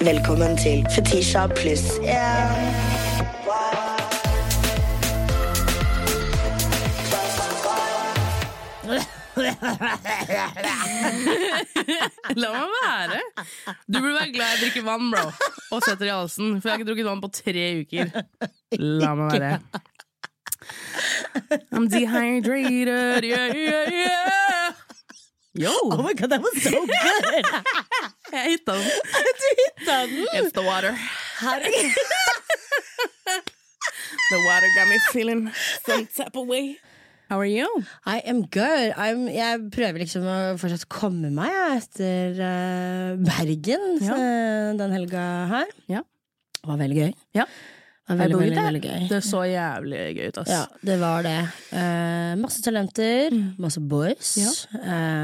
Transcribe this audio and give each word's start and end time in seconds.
Velkommen 0.00 0.56
til 0.56 0.86
Fetisha 0.94 1.46
pluss 1.46 1.84
én. 2.04 2.86
La 12.36 12.50
meg 12.52 12.68
være. 12.82 13.20
Du 13.88 13.98
burde 14.00 14.14
være 14.16 14.32
glad 14.34 14.52
jeg 14.54 14.60
drikker 14.62 14.84
vann, 14.86 15.10
bro, 15.12 15.24
og 15.76 15.82
setter 15.84 16.08
i 16.08 16.12
halsen. 16.12 16.56
For 16.60 16.68
jeg 16.68 16.74
har 16.74 16.80
ikke 16.80 16.88
drukket 16.90 17.08
vann 17.08 17.22
på 17.24 17.30
tre 17.40 17.66
uker. 17.82 18.06
La 18.80 19.12
meg 19.18 19.36
være. 19.36 19.58
I'm 21.76 21.86
dehydrated, 21.92 23.24
yeah, 23.24 23.52
yeah, 23.54 23.92
yeah. 23.92 24.65
Yo! 25.56 25.72
Oh 25.84 26.02
my 26.02 26.12
god, 26.12 26.30
that 26.30 26.40
was 26.42 26.62
so 26.62 26.70
good! 26.70 27.44
Jeg 28.32 28.50
hitta 28.58 28.72
den. 28.76 28.84
du 29.40 29.48
hitta 29.60 29.96
den! 30.06 30.26
It's 30.36 30.52
the 30.52 30.62
water. 30.62 30.92
The 34.30 34.38
water 34.42 34.68
got 34.76 34.88
me 34.88 34.98
feeling 35.12 35.50
some 35.86 36.06
type 36.06 36.34
of 36.36 36.46
way. 36.48 36.76
How 37.28 37.38
are 37.38 37.46
you? 37.46 37.66
I 38.04 38.18
am 38.26 38.42
good. 38.46 38.92
I'm, 38.96 39.26
jeg 39.30 39.68
prøver 39.74 39.98
liksom 40.02 40.26
å 40.26 40.36
fortsatt 40.60 40.86
komme 40.90 41.30
meg 41.34 41.54
etter 41.76 42.38
uh, 42.38 43.16
Bergen 43.22 43.86
Ja. 44.02 44.14
eh, 44.18 44.70
den 44.78 44.94
helga 44.94 45.22
her. 45.50 45.72
Ja. 45.90 46.02
Det 46.60 46.70
var 46.70 46.78
veldig 46.82 46.98
gøy. 47.00 47.12
Ja. 47.38 47.46
Det 48.06 48.14
veldig, 48.20 48.36
veldig, 48.38 48.58
veldig 48.62 48.80
gøy. 48.84 49.06
Det 49.10 49.18
så 49.26 49.40
jævlig 49.50 50.02
gøy 50.14 50.28
ut, 50.30 50.36
ass. 50.44 50.50
Ja, 50.52 50.64
det 50.86 50.96
var 51.00 51.24
det. 51.26 51.38
Uh, 51.72 52.34
masse 52.38 52.62
talenter, 52.62 53.34
masse 53.58 53.80
boys. 53.82 54.36
Ja. 54.38 54.52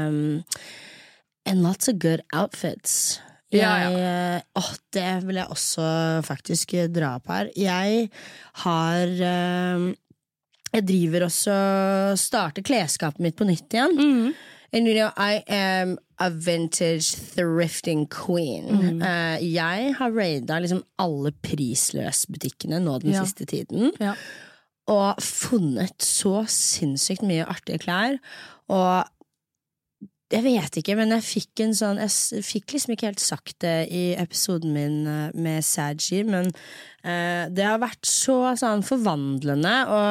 Um, 0.07 0.43
and 1.45 1.63
lots 1.63 1.87
of 1.87 1.95
good 2.03 2.21
outfits. 2.35 3.19
Jeg, 3.53 3.61
Ja, 3.61 3.73
ja. 3.85 4.35
eh, 4.35 4.41
åh, 4.57 4.71
det 4.95 5.09
vil 5.27 5.37
jeg 5.37 5.47
også 5.53 5.83
faktisk 6.25 6.71
dra 6.89 7.15
opp 7.19 7.27
her. 7.29 7.51
Jeg 7.55 8.07
har 8.63 9.11
uh, 9.13 9.91
Jeg 10.73 10.85
driver 10.89 11.27
også 11.27 11.53
starter 12.17 12.65
klesskapet 12.65 13.21
mitt 13.21 13.37
på 13.37 13.45
nytt 13.45 13.69
igjen. 13.77 13.93
Mhm. 13.99 14.33
And 14.73 14.87
you 14.87 14.95
know, 14.95 15.11
I 15.15 15.43
am 15.47 15.97
a 16.19 16.29
vintage 16.31 17.13
thrifting 17.35 18.07
queen. 18.09 18.65
Mm. 18.65 19.01
Uh, 19.01 19.37
jeg 19.53 19.93
har 19.99 20.11
raida 20.15 20.57
liksom 20.63 20.81
alle 20.99 21.31
prisløsbutikkene 21.45 22.79
nå 22.81 22.97
den 23.03 23.11
Ja. 23.13 23.23
siste 23.25 23.45
tiden. 23.45 23.91
Ja. 24.01 24.13
Og 24.87 25.15
funnet 25.21 26.01
så 26.03 26.43
sinnssykt 26.49 27.21
mye 27.23 27.45
artige 27.45 27.77
klær. 27.79 28.17
Og 28.69 29.05
jeg 30.33 30.43
vet 30.45 30.77
ikke, 30.81 30.95
men 30.97 31.11
jeg 31.13 31.23
fikk 31.27 31.61
en 31.65 31.75
sånn 31.77 31.99
Jeg 32.01 32.41
fikk 32.45 32.73
liksom 32.73 32.93
ikke 32.95 33.09
helt 33.11 33.21
sagt 33.21 33.59
det 33.61 33.75
i 33.93 34.03
episoden 34.17 34.73
min 34.73 34.95
eh, 35.09 35.35
med 35.37 35.61
Saji, 35.65 36.23
men 36.25 36.49
eh, 37.05 37.45
det 37.53 37.67
har 37.67 37.77
vært 37.83 38.07
så 38.09 38.37
sånn 38.59 38.81
forvandlende 38.87 39.73
å 39.93 40.01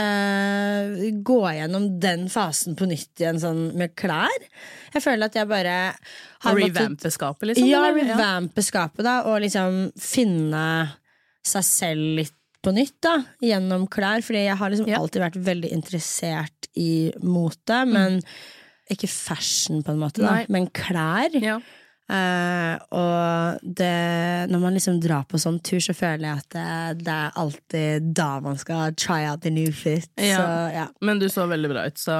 eh, 0.00 1.04
gå 1.26 1.38
gjennom 1.58 1.90
den 2.02 2.26
fasen 2.32 2.76
på 2.78 2.88
nytt 2.88 3.20
igjen 3.22 3.40
sånn 3.42 3.62
med 3.76 3.92
klær. 3.98 4.48
Jeg 4.94 5.04
føler 5.04 5.28
at 5.28 5.36
jeg 5.36 5.50
bare 5.50 5.76
Har 6.46 6.56
revampe 6.56 7.12
skapet, 7.12 7.50
liksom? 7.52 7.68
ja, 7.68 7.84
revampe 7.92 8.64
skapet, 8.64 9.04
da, 9.06 9.18
og 9.28 9.42
liksom 9.44 9.90
finne 10.00 10.64
seg 11.46 11.66
selv 11.68 12.20
litt 12.22 12.34
på 12.64 12.72
nytt, 12.74 12.96
da, 13.04 13.18
gjennom 13.44 13.84
klær. 13.92 14.24
Fordi 14.26 14.46
jeg 14.48 14.56
har 14.58 14.72
liksom 14.72 14.88
Ja. 14.90 14.98
alltid 14.98 15.22
vært 15.22 15.36
veldig 15.52 15.68
interessert 15.76 16.66
i 16.74 17.12
mote, 17.22 17.84
men 17.86 18.22
ikke 18.92 19.10
fashion, 19.10 19.82
på 19.82 19.94
en 19.94 20.00
måte, 20.02 20.22
da, 20.22 20.44
men 20.52 20.68
klær. 20.74 21.34
Ja. 21.42 21.58
Uh, 22.06 22.76
og 22.94 23.64
det, 23.66 24.46
når 24.52 24.60
man 24.62 24.76
liksom 24.76 25.00
drar 25.02 25.24
på 25.26 25.40
sånn 25.42 25.58
tur, 25.66 25.80
så 25.82 25.90
føler 25.96 26.28
jeg 26.28 26.42
at 26.44 26.54
det, 26.54 27.06
det 27.08 27.16
er 27.16 27.40
alltid 27.42 28.12
da 28.14 28.28
man 28.44 28.60
skal 28.60 28.94
try 28.94 29.24
out 29.26 29.42
the 29.42 29.50
new 29.50 29.72
fit. 29.74 30.06
Ja. 30.14 30.38
Så 30.38 30.76
ja. 30.76 30.86
Men 31.02 31.18
du 31.18 31.26
så 31.32 31.48
veldig 31.50 31.72
bra 31.72 31.88
ut, 31.90 31.98
så 31.98 32.14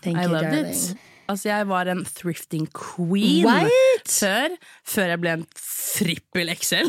Thank 0.00 0.16
I 0.16 0.24
you, 0.24 0.32
loved 0.32 0.48
darling. 0.48 0.72
it. 0.72 1.04
Altså, 1.28 1.50
jeg 1.50 1.68
var 1.68 1.90
en 1.92 2.00
thrifting 2.08 2.64
queen 2.72 3.44
What? 3.44 4.08
før, 4.08 4.54
før 4.88 5.10
jeg 5.12 5.20
ble 5.20 5.34
en 5.36 5.44
trippel 5.60 6.54
XL. 6.54 6.88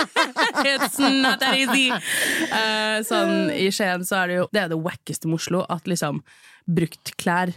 It's 0.72 0.98
not 0.98 1.38
that 1.38 1.54
easy! 1.54 1.86
Uh, 2.50 2.98
sånn, 3.06 3.52
I 3.54 3.70
Skien 3.70 4.02
så 4.08 4.24
er 4.24 4.32
det 4.32 4.40
jo 4.40 4.48
Det 4.50 4.64
er 4.64 4.72
det 4.74 4.80
wackeste 4.82 5.30
med 5.30 5.38
Oslo, 5.38 5.62
at 5.70 5.86
liksom 5.86 6.18
bruktklær 6.66 7.54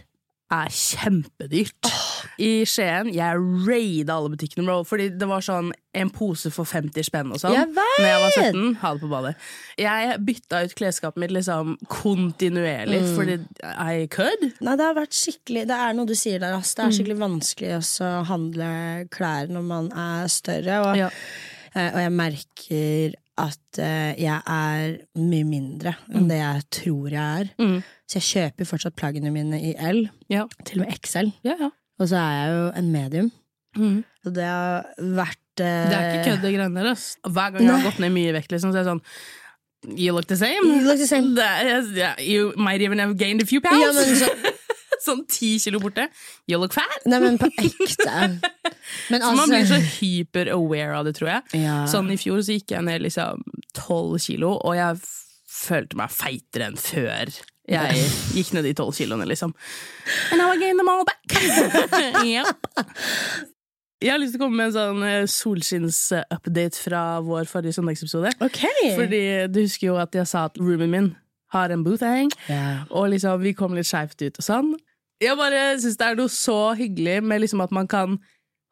er 0.51 0.67
kjempedyrt. 0.69 1.87
I 2.41 2.63
Skien 2.69 3.09
jeg 3.13 3.39
raida 3.67 4.15
alle 4.15 4.29
butikkene, 4.33 4.65
bro, 4.67 4.83
fordi 4.87 5.09
det 5.17 5.27
var 5.27 5.41
sånn 5.41 5.71
en 5.97 6.09
pose 6.13 6.49
for 6.53 6.65
50 6.65 7.03
spenn 7.05 7.31
og 7.33 7.39
sånn. 7.41 7.53
Jeg 7.53 7.69
vet! 7.73 7.99
Når 7.99 8.07
jeg 8.09 8.21
var 8.23 8.35
17, 8.37 8.75
ha 8.81 8.91
det 8.93 9.01
på 9.03 9.09
badet. 9.11 9.33
Jeg 9.77 10.19
bytta 10.25 10.61
ut 10.65 10.75
klesskapet 10.79 11.21
mitt 11.23 11.31
liksom 11.35 11.75
kontinuerlig, 11.87 13.01
Mm. 13.01 13.15
fordi 13.15 13.37
I 13.63 14.07
could. 14.07 14.53
Nei, 14.61 14.75
det 14.75 14.85
har 14.85 14.95
vært 14.95 15.13
skikkelig 15.17 15.67
Det 15.67 15.77
er 15.77 15.93
noe 15.93 16.05
du 16.05 16.15
sier 16.15 16.39
der, 16.39 16.53
ass. 16.53 16.73
Det 16.75 16.83
er 16.85 16.89
Mm. 16.89 16.97
skikkelig 16.97 17.19
vanskelig 17.23 17.77
også 17.77 18.03
å 18.21 18.25
handle 18.25 19.07
klær 19.09 19.49
når 19.49 19.63
man 19.63 19.91
er 19.91 20.27
større. 20.27 20.81
Og, 20.85 20.97
Ja. 20.97 21.09
eh, 21.75 21.89
og 21.93 21.99
jeg 21.99 22.11
merker 22.11 23.13
at 23.41 23.79
uh, 23.81 24.11
jeg 24.19 24.39
er 24.45 24.97
mye 25.17 25.45
mindre 25.47 25.95
enn 26.13 26.27
det 26.29 26.37
jeg 26.37 26.65
tror 26.77 27.07
jeg 27.15 27.43
er. 27.43 27.47
Mm. 27.59 27.77
Så 28.09 28.19
jeg 28.19 28.27
kjøper 28.29 28.69
fortsatt 28.69 28.95
plaggene 28.99 29.31
mine 29.33 29.57
i 29.57 29.71
L, 29.89 30.03
Ja. 30.29 30.43
til 30.65 30.81
og 30.81 30.85
med 30.87 30.99
XL. 31.01 31.31
Ja, 31.47 31.55
ja. 31.59 31.69
Og 31.99 32.09
så 32.09 32.17
er 32.19 32.33
jeg 32.37 32.51
jo 32.57 32.65
en 32.81 32.91
medium. 32.93 33.31
Mm. 33.77 34.03
Så 34.23 34.33
det 34.35 34.43
har 34.45 34.85
vært 34.99 35.39
uh, 35.61 35.65
Det 35.65 35.95
er 35.97 36.09
ikke 36.11 36.27
kødd, 36.31 36.43
det 36.45 36.51
greiene. 36.57 36.95
Hver 37.25 37.55
gang 37.55 37.63
jeg 37.65 37.73
har 37.73 37.87
gått 37.89 37.99
ned 38.03 38.13
mye 38.13 38.29
i 38.29 38.35
vekt, 38.37 38.51
liksom, 38.53 38.73
så 38.73 38.81
er 38.81 38.85
det 38.85 38.93
sånn 38.93 39.97
You 39.99 40.13
look 40.15 40.27
the 40.29 40.37
same. 40.39 40.63
You 40.63 40.79
look 40.85 40.97
the 41.01 41.07
same. 41.09 41.33
That 41.35 41.89
yeah, 41.91 42.15
you 42.21 42.53
might 42.55 42.79
even 42.81 42.99
have 43.03 43.17
gained 43.17 43.41
a 43.41 43.45
few 43.45 43.59
pounds. 43.59 43.81
Ja, 43.83 43.91
men 43.91 44.15
så, 44.15 44.29
sånn 45.03 45.23
ti 45.29 45.55
kilo 45.61 45.81
borte. 45.83 46.07
You 46.49 46.59
look 46.61 46.75
fat. 46.75 47.05
nei, 47.09 47.19
men 47.23 47.39
på 47.41 47.49
ekte. 47.51 48.39
Men 49.11 49.21
Så 49.23 49.29
man 49.31 49.39
altså 49.39 49.53
blir 49.53 49.67
så 49.69 49.77
hyper-aware 49.79 50.97
av 50.97 51.07
det, 51.07 51.15
tror 51.15 51.29
jeg. 51.29 51.61
ja. 51.63 51.77
Sånn 51.87 52.09
I 52.11 52.17
fjor 52.19 52.41
så 52.43 52.57
gikk 52.57 52.73
jeg 52.75 52.83
ned 52.83 53.05
liksom 53.05 53.45
tolv 53.77 54.17
kilo, 54.23 54.57
og 54.59 54.75
jeg 54.75 54.99
følte 55.53 55.99
meg 55.99 56.11
feitere 56.11 56.67
enn 56.67 56.79
før 56.79 57.31
jeg 57.69 58.03
gikk 58.35 58.51
ned 58.57 58.67
de 58.67 58.73
tolv 58.75 58.91
kiloene, 58.97 59.25
liksom. 59.29 59.53
And 60.31 60.41
now 60.41 60.51
I 60.51 60.59
gained 60.59 60.79
them 60.79 60.89
all 60.91 61.05
back. 61.07 61.23
Yep. 62.27 62.67
Jeg 64.03 64.11
har 64.11 64.19
lyst 64.19 64.33
til 64.35 64.41
å 64.41 64.43
komme 64.43 64.59
med 64.59 64.71
en 64.71 64.75
sånn 64.75 65.03
eh, 65.07 65.25
solskinns-update 65.31 66.75
fra 66.75 67.03
vår 67.23 67.47
forrige 67.47 67.77
søndagsepisode. 67.77 68.33
Okay. 68.43 68.89
Fordi 68.97 69.21
du 69.47 69.61
husker 69.61 69.93
jo 69.93 69.99
at 70.01 70.15
jeg 70.17 70.27
sa 70.27 70.49
at 70.49 70.59
roomien 70.59 70.91
min 70.91 71.07
har 71.55 71.71
en 71.71 71.85
boothang, 71.85 72.33
yeah. 72.49 72.83
og 72.89 73.11
liksom 73.13 73.39
vi 73.45 73.53
kom 73.55 73.77
litt 73.77 73.87
skeivt 73.87 74.19
ut 74.25 74.41
og 74.41 74.43
sånn. 74.43 74.73
Jeg 75.23 75.39
bare 75.39 75.61
syns 75.79 75.99
det 75.99 76.09
er 76.09 76.19
noe 76.19 76.31
så 76.31 76.57
hyggelig 76.77 77.21
med 77.23 77.43
liksom 77.43 77.63
at 77.63 77.71
man 77.75 77.87
kan 77.87 78.17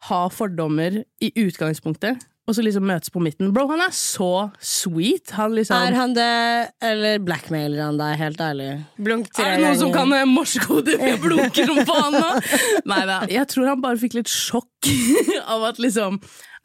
ha 0.10 0.26
fordommer 0.34 1.04
i 1.22 1.30
utgangspunktet, 1.38 2.24
og 2.50 2.56
så 2.58 2.64
liksom 2.66 2.84
møtes 2.90 3.12
på 3.14 3.22
midten. 3.24 3.52
Bro, 3.54 3.68
han 3.70 3.84
er 3.86 3.94
så 3.96 4.50
sweet. 4.58 5.30
Han 5.38 5.54
liksom 5.56 5.78
Er 5.78 5.96
han 5.96 6.16
det, 6.18 6.26
eller 6.84 7.22
blackmailer 7.24 7.84
han 7.86 8.00
deg, 8.02 8.16
helt 8.20 8.42
ærlig? 8.42 8.70
Blunk 8.98 9.30
tre 9.30 9.46
Er 9.46 9.60
det 9.60 9.68
noen 9.68 9.80
som 9.84 9.94
kan 9.94 10.12
eh, 10.18 10.26
morsekode? 10.28 10.98
Jeg 10.98 11.22
blunker 11.22 11.72
om 11.72 11.84
faen 11.88 12.18
nå! 12.18 12.32
Nei 12.92 13.04
da. 13.08 13.22
Jeg 13.32 13.48
tror 13.54 13.70
han 13.70 13.86
bare 13.86 14.02
fikk 14.02 14.18
litt 14.18 14.32
sjokk 14.32 14.90
av 15.54 15.70
at 15.70 15.80
liksom 15.80 16.18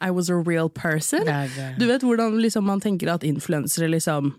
I 0.03 0.11
was 0.11 0.27
a 0.33 0.35
real 0.35 0.67
person. 0.69 1.29
Er. 1.29 1.53
Du 1.77 1.87
vet 1.89 2.03
hvordan 2.05 2.35
liksom, 2.41 2.67
man 2.67 2.81
tenker 2.83 3.13
at 3.13 3.23
influensere 3.25 3.87
liksom 3.93 4.33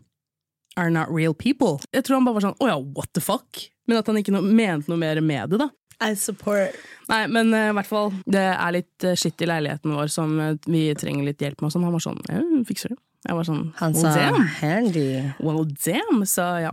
are 0.77 0.91
not 0.91 1.09
real 1.11 1.35
people. 1.35 1.79
Jeg 1.95 2.05
tror 2.07 2.19
han 2.19 2.27
bare 2.29 2.39
var 2.39 2.49
sånn 2.51 2.61
å 2.63 2.69
ja, 2.71 2.77
what 2.99 3.15
the 3.15 3.23
fuck? 3.23 3.65
Men 3.89 4.01
at 4.01 4.09
han 4.11 4.21
ikke 4.21 4.35
no 4.35 4.45
mente 4.45 4.93
noe 4.93 5.01
mer 5.01 5.21
med 5.25 5.55
det, 5.55 5.63
da. 5.65 5.71
I 6.05 6.15
support. 6.15 6.77
Nei, 7.09 7.25
men 7.27 7.51
eh, 7.57 7.71
i 7.73 7.75
hvert 7.75 7.89
fall, 7.89 8.13
det 8.31 8.45
er 8.53 8.75
litt 8.77 9.07
uh, 9.07 9.17
skitt 9.19 9.43
i 9.43 9.49
leiligheten 9.49 9.97
vår 9.97 10.11
som 10.13 10.37
uh, 10.39 10.53
vi 10.69 10.85
trenger 10.99 11.27
litt 11.27 11.43
hjelp 11.43 11.65
med. 11.65 11.75
Sånn. 11.75 11.87
Han 11.89 11.97
var 11.97 12.05
sånn 12.05 12.21
ja, 12.29 12.43
fikser 12.69 12.95
det. 12.95 13.01
Jeg 13.27 13.35
var 13.35 13.47
sånn 13.49 13.65
Han 13.81 13.97
well, 13.97 14.05
sa 14.05 14.13
damn. 14.15 14.45
handy. 14.61 15.07
Well, 15.43 15.65
damn, 15.83 16.21
sa 16.31 16.47
ja. 16.63 16.71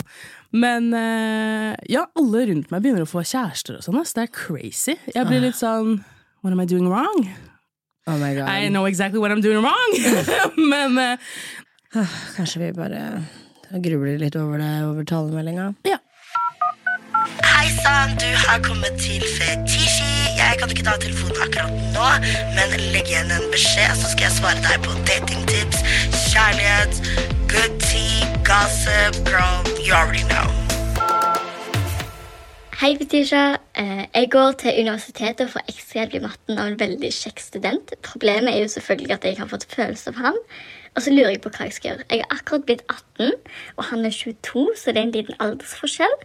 Men 0.55 0.93
ja, 1.89 2.03
alle 2.15 2.43
rundt 2.47 2.69
meg 2.71 2.83
begynner 2.85 3.03
å 3.03 3.09
få 3.09 3.23
kjærester 3.25 3.79
og 3.79 3.81
sånn. 3.83 3.97
ass. 3.99 4.13
Det 4.15 4.27
er 4.27 4.29
crazy. 4.31 4.93
Jeg 5.09 5.25
blir 5.27 5.41
litt 5.43 5.57
sånn 5.57 5.97
What 6.45 6.53
am 6.53 6.61
I 6.61 6.67
doing 6.69 6.85
wrong? 6.87 7.25
Oh 8.05 8.15
my 8.21 8.29
god. 8.37 8.45
I 8.45 8.69
know 8.69 8.85
exactly 8.85 9.19
what 9.19 9.33
I'm 9.33 9.41
doing 9.41 9.65
wrong! 9.65 9.97
men 10.71 11.17
Kanskje 12.37 12.61
vi 12.61 12.71
bare 12.77 13.01
grubler 13.81 14.21
litt 14.21 14.37
over 14.37 14.61
det 14.61 14.71
over 14.85 15.09
talemeldinga. 15.09 15.73
ja. 15.89 15.97
Hei 17.65 17.73
sann, 17.81 18.11
du 18.21 18.29
har 18.45 18.59
kommet 18.61 18.93
til 19.01 19.23
Fetisji. 19.37 20.11
Jeg 20.37 20.53
kan 20.59 20.69
ikke 20.69 20.83
ta 20.85 20.91
telefonen 21.01 21.39
akkurat 21.45 21.71
nå, 21.95 22.09
men 22.53 22.75
legg 22.93 23.09
igjen 23.09 23.31
en 23.33 23.47
beskjed, 23.49 23.95
så 23.97 24.11
skal 24.11 24.27
jeg 24.27 24.35
svare 24.35 24.61
deg 24.67 24.83
på 24.85 24.93
datingtips, 25.09 25.79
kjærlighet, 26.27 26.99
good 27.49 27.73
tea, 27.87 28.21
gossip, 28.45 29.17
girl, 29.31 29.65
you 29.81 29.97
already 29.97 30.21
know. 30.29 30.45
Hei, 32.83 32.93
Fetisha. 33.01 33.57
Eh, 33.73 34.05
Jeg 34.13 34.29
går 34.37 34.51
til 34.61 34.85
universitetet 34.85 35.49
for 35.49 35.65
ekstrahjelp 35.65 36.13
i 36.19 36.25
matten 36.27 36.61
av 36.61 36.69
en 36.69 36.79
veldig 36.85 37.09
kjekk 37.17 37.41
student. 37.41 37.97
Problemet 38.05 38.53
er 38.53 38.67
jo 38.67 38.73
selvfølgelig 38.77 39.17
at 39.17 39.25
jeg 39.25 39.41
har 39.41 39.49
fått 39.49 39.65
følelser 39.73 40.13
for 40.13 40.29
han. 40.29 40.37
Og 40.95 41.01
så 41.01 41.11
lurer 41.11 41.33
jeg 41.33 41.41
på 41.43 41.51
hva 41.51 41.67
jeg 41.67 41.75
skal 41.75 41.89
gjøre. 41.91 42.05
Jeg 42.09 42.23
er 42.23 42.35
akkurat 42.35 42.65
blitt 42.67 42.83
18, 43.19 43.31
og 43.75 43.83
han 43.89 44.05
er 44.05 44.13
22, 44.15 44.65
så 44.79 44.93
det 44.93 45.01
er 45.01 45.07
en 45.07 45.11
liten 45.11 45.35
aldersforskjell. 45.43 46.15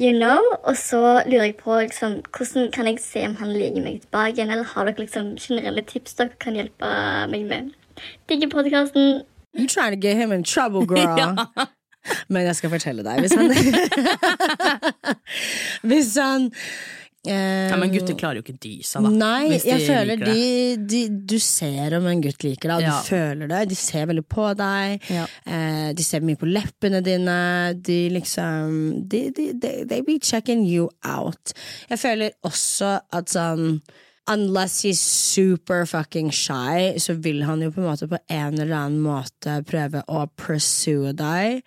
You 0.00 0.12
know? 0.16 0.40
Og 0.62 0.76
så 0.76 1.22
lurer 1.26 1.44
jeg 1.44 1.56
på 1.56 1.76
liksom, 1.80 2.22
hvordan 2.36 2.70
kan 2.72 2.86
jeg 2.86 2.98
se 3.00 3.26
om 3.26 3.36
han 3.38 3.52
liker 3.52 3.84
meg 3.84 4.00
tilbake 4.00 4.34
igjen, 4.36 4.50
eller 4.50 4.64
har 4.74 4.88
dere 4.88 5.04
liksom 5.04 5.36
generelle 5.38 5.84
tips 5.86 6.18
dere 6.18 6.34
kan 6.40 6.58
hjelpe 6.58 6.90
meg 7.30 7.46
med? 7.46 7.70
Digger 8.28 8.50
podkasten. 8.50 9.22
You 9.54 9.68
trying 9.68 9.92
to 9.92 10.00
get 10.08 10.16
him 10.16 10.32
in 10.32 10.44
trouble, 10.44 10.86
girl. 10.96 11.36
Men 12.28 12.46
jeg 12.46 12.56
skal 12.56 12.70
fortelle 12.70 13.04
deg. 13.06 13.20
Hvis 13.20 13.34
han 13.38 13.52
Hvis 15.92 16.16
han 16.16 16.50
Ja, 17.24 17.76
Men 17.78 17.92
gutter 17.92 18.16
klarer 18.18 18.40
jo 18.40 18.42
ikke 18.42 18.58
dy 18.58 18.72
seg, 18.82 19.04
da. 19.06 19.10
Nei, 19.14 19.58
jeg 19.62 19.84
føler 19.86 20.18
de, 20.18 20.76
de 20.90 21.02
Du 21.30 21.36
ser 21.38 21.94
om 21.94 22.08
en 22.10 22.22
gutt 22.24 22.42
liker 22.42 22.72
deg, 22.72 22.80
og 22.80 22.82
Ja. 22.82 22.96
du 22.98 23.10
føler 23.12 23.50
det. 23.52 23.60
De 23.70 23.76
ser 23.78 24.08
veldig 24.10 24.24
på 24.26 24.46
deg. 24.58 25.04
Ja. 25.08 25.26
Eh, 25.46 25.92
de 25.94 26.02
ser 26.02 26.24
mye 26.26 26.40
på 26.40 26.48
leppene 26.50 26.98
dine. 27.06 27.74
De 27.78 27.98
liksom 28.10 29.06
de, 29.08 29.30
de, 29.30 29.52
de, 29.54 29.70
They 29.86 30.02
be 30.02 30.18
checking 30.18 30.64
you 30.66 30.88
out. 31.04 31.52
Jeg 31.88 31.98
føler 32.02 32.34
også 32.42 32.96
at 33.12 33.30
sånn 33.30 33.80
Unless 34.30 34.82
he's 34.84 35.00
super 35.00 35.84
fucking 35.84 36.30
shy, 36.30 36.94
så 37.02 37.14
vil 37.18 37.42
han 37.42 37.60
jo 37.60 37.72
på 37.74 37.80
en 37.82 37.88
måte 37.88 38.06
på 38.06 38.18
en 38.30 38.54
eller 38.54 38.76
annen 38.76 39.00
måte 39.02 39.56
prøve 39.66 40.04
å 40.06 40.28
pursue 40.38 41.10
deg. 41.18 41.62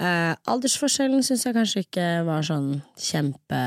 Eh, 0.00 0.34
aldersforskjellen 0.52 1.22
syns 1.24 1.46
jeg 1.46 1.56
kanskje 1.56 1.84
ikke 1.86 2.08
var 2.26 2.44
sånn 2.44 2.82
kjempe 3.00 3.62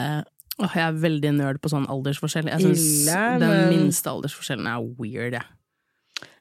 Åh, 0.60 0.74
jeg 0.74 0.88
er 0.88 0.98
veldig 1.02 1.32
nerd 1.38 1.60
på 1.62 1.70
sånn 1.70 1.86
aldersforskjell. 1.88 2.48
Jeg 2.50 2.62
synes 2.64 2.86
Ille, 3.06 3.40
Den 3.40 3.50
men- 3.50 3.70
minste 3.70 4.10
aldersforskjellen 4.10 4.66
er 4.68 4.82
weird, 4.98 5.34
jeg. 5.34 5.46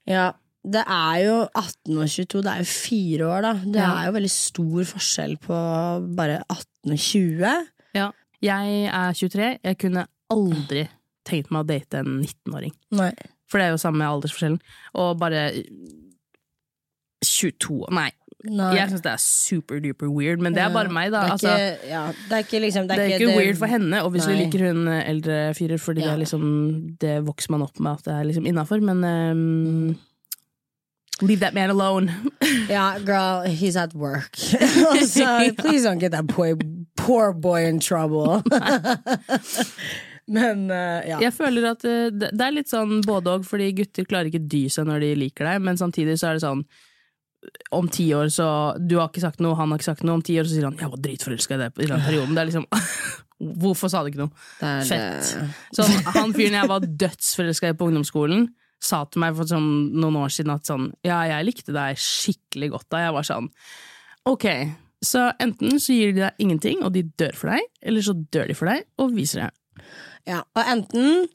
Ja, 0.07 0.33
det 0.65 0.85
er 0.87 1.17
jo 1.27 1.35
18 1.55 1.99
og 1.99 2.09
22, 2.09 2.43
det 2.43 2.53
er 2.53 2.59
jo 2.59 2.65
fire 2.65 3.25
år, 3.29 3.43
da. 3.43 3.53
Det 3.53 3.75
Ja. 3.83 3.91
er 4.03 4.07
jo 4.07 4.13
veldig 4.19 4.31
stor 4.31 4.85
forskjell 4.85 5.37
på 5.39 6.17
bare 6.17 6.43
18 6.49 6.93
og 6.93 6.99
20. 6.99 7.67
Ja. 7.95 8.11
Jeg 8.41 8.87
er 8.87 9.13
23. 9.13 9.59
Jeg 9.63 9.79
kunne 9.79 10.07
aldri 10.31 10.89
tenkt 11.25 11.51
meg 11.51 11.65
å 11.65 11.67
date 11.67 11.95
en 11.99 12.21
19-åring. 12.23 12.73
Nei. 12.93 13.13
For 13.47 13.59
det 13.59 13.67
er 13.67 13.71
jo 13.73 13.77
samme 13.77 14.03
aldersforskjellen. 14.03 14.61
Og 14.95 15.19
bare 15.19 15.53
22 17.25 17.87
Nei. 17.91 18.11
Nei. 18.46 18.70
Jeg 18.78 18.90
syns 18.93 19.02
det 19.04 19.12
er 19.12 19.22
super 19.22 19.81
duper 19.82 20.08
weird, 20.12 20.40
men 20.44 20.54
det 20.54 20.62
er 20.62 20.72
bare 20.75 20.93
meg, 20.93 21.10
da. 21.14 21.22
Det 21.22 21.28
er, 21.28 21.32
Altså, 21.37 21.52
ikke, 21.56 21.90
ja, 21.90 22.02
det 22.28 22.37
er 22.38 22.44
ikke 22.46 22.60
liksom 22.64 22.88
det 22.90 22.98
er 22.98 23.14
ikke 23.16 23.37
weird 23.37 23.58
for 23.60 23.66
henne. 23.70 24.02
Obviously 24.06 24.34
du 24.37 24.43
liker 24.44 24.66
hun 24.69 24.88
eh, 24.93 25.02
eldre 25.10 25.38
fyrer, 25.58 25.78
fordi 25.82 26.00
det 26.04 26.08
Ja. 26.10 26.14
er 26.14 26.22
liksom 26.25 26.44
Det 27.00 27.14
vokser 27.26 27.50
man 27.56 27.62
opp 27.66 27.81
med 27.81 27.93
at 27.93 28.04
det 28.04 28.14
er 28.14 28.28
liksom 28.31 28.46
innafor, 28.46 28.81
men 28.81 29.04
um, 29.04 29.96
Leave 31.22 31.40
that 31.40 31.54
man 31.54 31.70
alone. 31.70 32.12
Ja, 32.69 32.98
girl, 32.98 33.46
he's 33.48 33.76
at 33.76 33.94
work. 33.94 34.37
so 34.37 35.25
please 35.58 35.82
don't 35.84 35.98
get 35.98 36.12
that 36.12 36.26
boy, 36.26 36.54
poor 36.96 37.32
boy 37.32 37.64
in 37.64 37.81
trouble. 37.81 38.43
Men 40.26 40.70
uh, 40.70 41.00
ja. 41.06 41.20
Jeg 41.22 41.32
føler 41.37 41.69
at 41.70 41.84
uh, 41.87 42.08
det 42.10 42.32
det 42.34 42.43
er 42.48 42.54
litt 42.56 42.70
sånn 42.70 42.98
både 43.06 43.37
og, 43.38 43.44
fordi 43.46 43.70
gutter 43.78 44.06
klarer 44.08 44.26
ikke 44.31 44.43
dy 44.43 44.64
seg 44.72 44.88
når 44.88 45.04
de 45.04 45.10
liker 45.22 45.46
deg, 45.46 45.62
men 45.62 45.78
samtidig 45.78 46.19
så 46.19 46.32
er 46.32 46.38
det 46.40 46.43
sånn 46.43 46.64
om 47.71 47.88
ti 47.93 48.09
år 48.15 48.31
så 48.33 48.47
Du 48.81 48.97
har 48.99 49.11
ikke 49.11 49.23
sagt 49.23 49.43
noe, 49.44 49.56
han 49.59 49.71
har 49.71 49.79
ikke 49.81 49.91
sagt 49.91 50.05
noe. 50.06 50.19
Om 50.19 50.25
ti 50.27 50.38
år 50.41 50.49
så 50.49 50.56
sier 50.56 50.69
han 50.69 50.77
'jeg 50.77 50.91
var 50.91 51.03
dritforelska 51.03 51.55
i 51.55 51.59
deg' 51.59 51.83
i 51.85 51.87
den 51.87 52.00
perioden'. 52.00 52.35
Det 52.35 52.43
er 52.43 52.50
liksom 52.50 52.67
Hvorfor 53.61 53.91
sa 53.93 54.03
du 54.03 54.09
ikke 54.09 54.25
noe? 54.25 54.33
Det 54.61 54.67
er, 54.67 54.85
Fett. 54.88 55.50
Sånn, 55.77 55.93
han 56.15 56.33
fyren 56.33 56.56
jeg 56.56 56.69
var 56.71 56.81
dødsforelska 56.81 57.69
i 57.69 57.77
på 57.77 57.91
ungdomsskolen, 57.91 58.47
sa 58.81 59.05
til 59.05 59.21
meg 59.21 59.37
for 59.37 59.44
sånn, 59.44 59.93
noen 59.93 60.17
år 60.17 60.33
siden 60.33 60.55
at 60.55 60.65
sånn 60.65 60.93
Ja, 61.05 61.21
jeg 61.29 61.44
likte 61.44 61.73
deg 61.77 62.00
skikkelig 62.00 62.71
godt 62.71 62.88
da. 62.88 63.05
Jeg 63.05 63.12
var 63.12 63.29
sånn 63.29 63.50
Ok, 64.27 64.47
så 65.05 65.32
enten 65.39 65.77
så 65.79 65.93
gir 65.93 66.15
de 66.15 66.25
deg 66.25 66.41
ingenting, 66.43 66.82
og 66.82 66.94
de 66.97 67.03
dør 67.03 67.37
for 67.37 67.53
deg, 67.53 67.61
eller 67.82 68.03
så 68.03 68.17
dør 68.17 68.49
de 68.49 68.55
for 68.55 68.67
deg 68.67 68.82
og 68.99 69.12
viser 69.15 69.44
deg. 69.44 69.85
Ja, 70.27 70.41
og 70.56 70.62
enten 70.65 71.29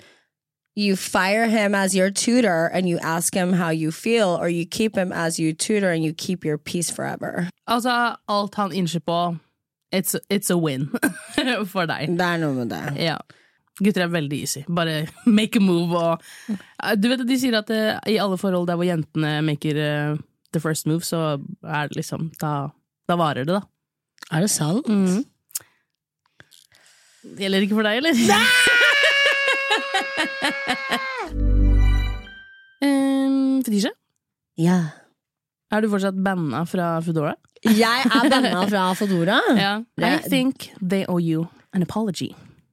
you 0.76 0.96
fire 0.96 1.48
him 1.48 1.76
as 1.76 1.96
your 1.96 2.10
tutor 2.12 2.68
and 2.74 2.88
you 2.88 2.98
ask 3.02 3.34
him 3.34 3.54
how 3.54 3.70
you 3.70 3.92
feel, 3.92 4.38
or 4.40 4.50
you 4.50 4.66
keep 4.66 4.96
him 4.96 5.12
as 5.12 5.40
your 5.40 5.54
tutor 5.54 5.92
and 5.92 6.04
you 6.04 6.14
keep 6.14 6.46
your 6.46 6.58
peace 6.58 6.90
forever. 6.90 7.50
Altså, 7.68 8.16
alt 8.28 8.56
han 8.56 8.72
innser 8.72 9.00
på 9.00 9.38
It's, 9.94 10.16
it's 10.30 10.50
a 10.50 10.58
win 10.58 10.88
for 11.68 11.86
deg. 11.86 12.16
Det 12.16 12.24
er 12.26 12.38
noe 12.40 12.54
med 12.56 12.70
det. 12.72 12.96
Ja. 12.96 13.18
Gutter 13.84 14.06
er 14.06 14.12
veldig 14.14 14.38
easy. 14.40 14.62
Bare 14.70 15.08
make 15.26 15.60
a 15.60 15.62
move 15.62 15.98
og 15.98 16.22
Du 17.02 17.10
vet 17.10 17.20
at 17.20 17.28
De 17.28 17.38
sier 17.40 17.58
at 17.60 17.70
eh, 17.76 17.98
i 18.14 18.18
alle 18.22 18.38
forhold 18.40 18.70
der 18.70 18.80
hvor 18.80 18.88
jentene 18.88 19.42
maker 19.44 19.82
uh, 19.82 20.18
the 20.54 20.62
first 20.64 20.88
move, 20.88 21.04
så 21.04 21.42
er 21.64 21.92
det 21.92 22.00
liksom 22.00 22.32
Da, 22.40 22.72
da 23.10 23.20
varer 23.20 23.44
det, 23.44 23.60
da. 23.60 23.62
Er 24.32 24.46
det 24.46 24.52
sant? 24.54 24.88
Mm. 24.88 25.26
Gjelder 27.38 27.68
ikke 27.68 27.76
for 27.76 27.88
deg, 27.88 28.00
eller? 28.00 28.80
um, 32.86 33.62
Fetisha, 33.66 33.92
Ja. 34.60 34.78
er 35.72 35.82
du 35.82 35.88
fortsatt 35.92 36.18
banna 36.24 36.64
fra 36.68 37.00
Foodora? 37.06 37.34
Jeg 37.64 38.06
er 38.10 38.30
banna 38.30 38.66
fra 38.70 38.94
Foodora. 38.98 39.40
Ja. 39.62 39.74
I 39.98 40.18
think 40.28 40.72
they 40.82 41.06
owe 41.08 41.22
you 41.22 41.48
an 41.74 41.82
apology. 41.86 42.32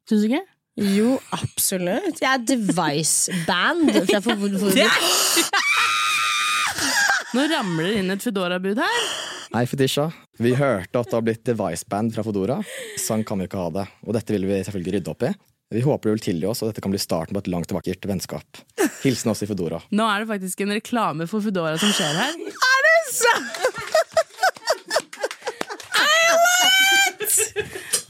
Syns 0.09 0.23
du 0.25 0.29
ikke? 0.33 0.45
Jo, 0.79 1.17
absolutt. 1.35 2.21
Jeg 2.23 2.31
er 2.31 2.39
Device-band 2.47 3.91
fra 4.09 4.21
Foodora. 4.23 4.89
Nå 7.35 7.41
ramler 7.51 7.85
det 7.91 7.97
inn 8.01 8.11
et 8.15 8.23
Foodora-bud 8.25 8.79
her. 8.81 9.01
Hei, 9.53 9.65
Fetisha. 9.69 10.07
Vi 10.41 10.55
hørte 10.57 10.99
at 11.01 11.09
det 11.11 11.17
har 11.17 11.25
blitt 11.27 11.43
Device-band 11.49 12.13
fra 12.15 12.23
Fodora. 12.25 12.57
Sånn 13.01 13.25
kan 13.29 13.39
vi 13.41 13.45
ikke 13.49 13.61
ha 13.61 13.69
det, 13.75 13.87
og 14.07 14.15
dette 14.17 14.33
vil 14.37 14.45
vi 14.49 14.61
selvfølgelig 14.65 14.95
rydde 14.99 15.11
opp 15.13 15.23
i. 15.29 15.31
Vi 15.71 15.81
håper 15.85 16.09
du 16.09 16.15
vil 16.15 16.23
tilgi 16.25 16.47
oss, 16.49 16.63
og 16.65 16.71
dette 16.71 16.81
kan 16.81 16.93
bli 16.95 17.01
starten 17.01 17.37
på 17.37 17.43
et 17.43 17.49
langt 17.53 17.69
og 17.75 17.77
vakkert 17.83 18.07
vennskap. 18.09 18.61
Hilsen 19.03 19.29
oss 19.35 19.43
i 19.45 19.49
Foodora. 19.51 19.83
Nå 19.93 20.07
er 20.09 20.25
det 20.25 20.29
faktisk 20.31 20.63
en 20.65 20.73
reklame 20.73 21.27
for 21.29 21.45
Foodora 21.45 21.77
som 21.81 21.93
skjer 21.93 22.15
her. 22.17 22.33
Er 22.33 22.81
det 22.87 22.97
sant?! 23.13 23.53
I 25.93 26.33
love 26.33 26.73
it! 27.21 27.37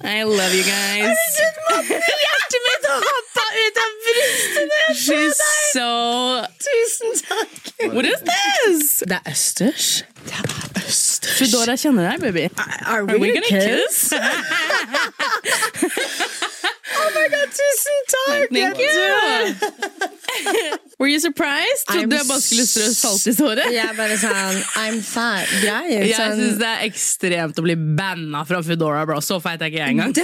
I 0.06 0.22
love 0.22 0.55
you 0.55 0.62
guys. 0.62 1.19
Hjertet 1.82 2.62
mitt 2.69 2.87
hoppa 2.94 3.46
ut 3.58 3.82
av 3.82 3.90
brystet 4.06 4.70
når 4.70 4.78
jeg 4.84 4.94
så 5.02 5.19
deg! 5.19 5.34
so 5.75 5.90
Tusen 6.62 7.11
takk! 7.26 7.58
What 7.90 8.06
is 8.06 8.22
this? 8.31 9.02
Det 9.02 9.19
er 9.19 9.34
østers. 9.34 9.90
Det 10.23 10.38
er 10.38 10.47
østers. 10.85 11.35
Foodora 11.42 11.75
kjenner 11.75 12.12
deg, 12.12 12.23
baby. 12.23 12.47
Are 12.87 13.02
we, 13.02 13.18
Are 13.18 13.18
we 13.18 13.35
gonna 13.35 13.50
gonna 13.50 13.83
kiss? 13.83 14.14
oh 16.99 17.11
my 17.14 17.26
god, 17.33 17.49
tusen 17.59 17.99
takk! 18.12 18.49
Thank 18.52 18.78
you. 18.83 18.93
Were 20.99 21.09
you 21.09 21.21
surprised? 21.23 21.87
Trodde 21.87 22.17
jeg 22.17 22.26
bare 22.26 22.40
skulle 22.43 22.67
strø 22.67 22.88
salt 22.95 23.26
i 23.31 23.33
såret? 23.37 23.69
Jeg 23.78 23.95
bare 23.97 24.17
sånn 24.19 24.59
I'm 24.83 24.99
fat. 25.07 25.47
Grei. 25.62 25.85
Jeg 25.95 26.14
Sånn, 26.19 26.35
syns 26.40 26.59
det 26.59 26.69
er 26.73 26.81
ekstremt 26.88 27.59
å 27.61 27.62
bli 27.64 27.76
banna 27.78 28.43
fra 28.49 28.59
Foodora, 28.67 29.05
bro. 29.07 29.21
Så 29.23 29.38
feit 29.45 29.62
er 29.62 29.71
ikke 29.71 29.78
jeg 29.85 29.95
engang. 29.95 30.12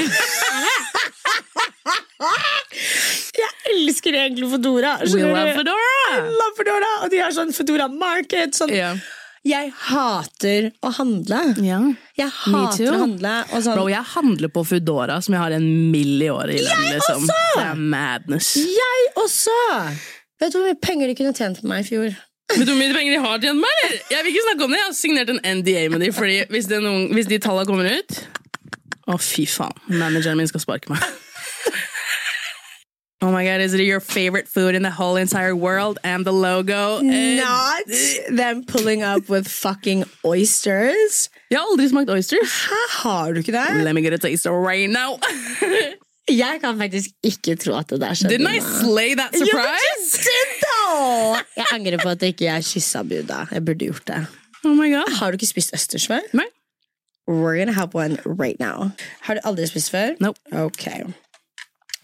jeg 3.38 3.50
elsker 3.74 4.18
egentlig 4.18 4.48
Fodora. 4.50 4.96
We 5.06 5.22
love 5.22 5.54
Fedora! 5.60 6.06
I 6.14 6.16
love 6.30 6.54
Fodora! 6.58 6.90
Og 7.04 7.08
de 7.14 7.22
har 7.22 7.30
sånn 7.36 7.52
Fodora 7.54 7.86
Market. 7.90 8.58
Sånn. 8.58 8.72
Ja. 8.74 8.94
Jeg 9.44 9.74
hater 9.76 10.70
å 10.80 10.90
handle. 10.96 11.38
Ja. 11.60 11.78
Jeg 12.16 12.32
hater 12.32 12.94
å 12.94 13.00
handle. 13.02 13.32
Sånn, 13.52 13.74
Bro, 13.76 13.88
jeg 13.92 14.00
handler 14.14 14.52
på 14.54 14.62
Foodora, 14.64 15.18
som 15.24 15.36
jeg 15.36 15.42
har 15.42 15.56
en 15.58 15.66
mill 15.92 16.22
i 16.24 16.30
året 16.32 16.56
i 16.56 16.62
lønn. 16.64 16.86
Liksom. 16.94 17.26
Det 17.28 17.64
er 17.66 17.82
madness. 17.92 18.54
Jeg 18.56 19.10
også! 19.20 19.56
Vet 20.40 20.54
du 20.54 20.58
hvor 20.58 20.70
mye 20.70 20.80
penger 20.80 21.12
de 21.12 21.16
kunne 21.18 21.34
tjent 21.36 21.60
på 21.60 21.68
meg 21.68 21.84
i 21.84 21.88
fjor? 21.90 22.16
Vet 22.54 22.64
du 22.64 22.72
hvor 22.72 22.80
mye 22.80 22.96
penger 22.96 23.18
de 23.18 23.20
har 23.26 23.44
tjent 23.44 23.60
meg? 23.60 23.84
Jeg 24.14 24.24
vil 24.24 24.32
ikke 24.32 24.46
snakke 24.46 24.64
om 24.66 24.72
det. 24.72 24.80
Jeg 24.80 24.88
har 24.88 24.96
signert 25.02 25.34
en 25.34 25.42
NDA 25.60 25.84
med 25.92 26.06
dem, 26.06 26.16
fordi 26.16 26.38
hvis, 26.54 26.70
noen, 26.72 27.06
hvis 27.12 27.28
de 27.28 27.40
tallene 27.44 27.68
kommer 27.68 27.90
ut 27.92 28.18
Å, 29.04 29.18
fy 29.20 29.44
faen. 29.44 29.76
Manageren 29.92 30.40
min 30.40 30.48
skal 30.48 30.64
sparke 30.64 30.88
meg. 30.92 31.04
My 33.34 33.44
god, 33.44 33.60
is 33.60 33.74
it 33.74 33.80
your 33.80 33.98
favorite 33.98 34.46
food 34.46 34.76
in 34.76 34.82
the 34.82 34.90
whole 34.90 35.16
entire 35.16 35.56
world? 35.56 35.98
And 36.04 36.24
the 36.24 36.32
logo? 36.32 37.00
Not 37.02 37.82
them 38.30 38.62
pulling 38.64 39.02
up 39.02 39.28
with 39.28 39.48
fucking 39.48 40.04
oysters. 40.24 41.28
Jeg 41.50 41.58
har 41.58 41.66
aldri 41.66 41.88
smakt 41.88 42.10
oysters. 42.10 42.52
Hæ, 42.70 42.78
har 43.02 43.32
du 43.32 43.40
ikke 43.42 43.52
det? 43.52 43.82
Let 43.82 43.94
me 43.94 44.02
get 44.02 44.12
a 44.12 44.18
taste 44.18 44.46
right 44.46 44.90
now. 44.90 45.18
Jeg 46.44 46.60
kan 46.60 46.78
faktisk 46.78 47.10
ikke 47.22 47.56
tro 47.56 47.74
at 47.78 47.90
det 47.90 48.00
der 48.00 48.14
skjedde. 48.14 48.36
Didn't 48.36 48.54
I 48.54 48.60
slay 48.60 49.14
that 49.14 49.34
surprise? 49.34 50.28
though! 50.62 51.36
Jeg 51.56 51.66
angrer 51.72 51.98
på 52.02 52.08
at 52.08 52.22
jeg 52.22 52.28
ikke 52.38 52.62
kyssa 52.62 53.02
Buda. 53.02 53.46
Jeg 53.50 53.64
burde 53.64 53.84
gjort 53.84 54.06
det. 54.06 54.26
Oh 54.64 54.76
my 54.76 54.94
god. 54.94 55.10
Har 55.18 55.30
du 55.30 55.34
ikke 55.34 55.46
spist 55.46 55.74
østers 55.74 56.06
før? 56.06 56.22
Nei. 56.32 56.46
We're 57.28 57.58
gonna 57.58 57.72
have 57.72 57.94
one 57.94 58.16
right 58.24 58.60
now. 58.60 58.90
Har 59.20 59.34
du 59.34 59.40
aldri 59.44 59.66
spist 59.66 59.90
før? 59.90 60.14
Nope. 60.20 60.38
Ok. 60.52 60.88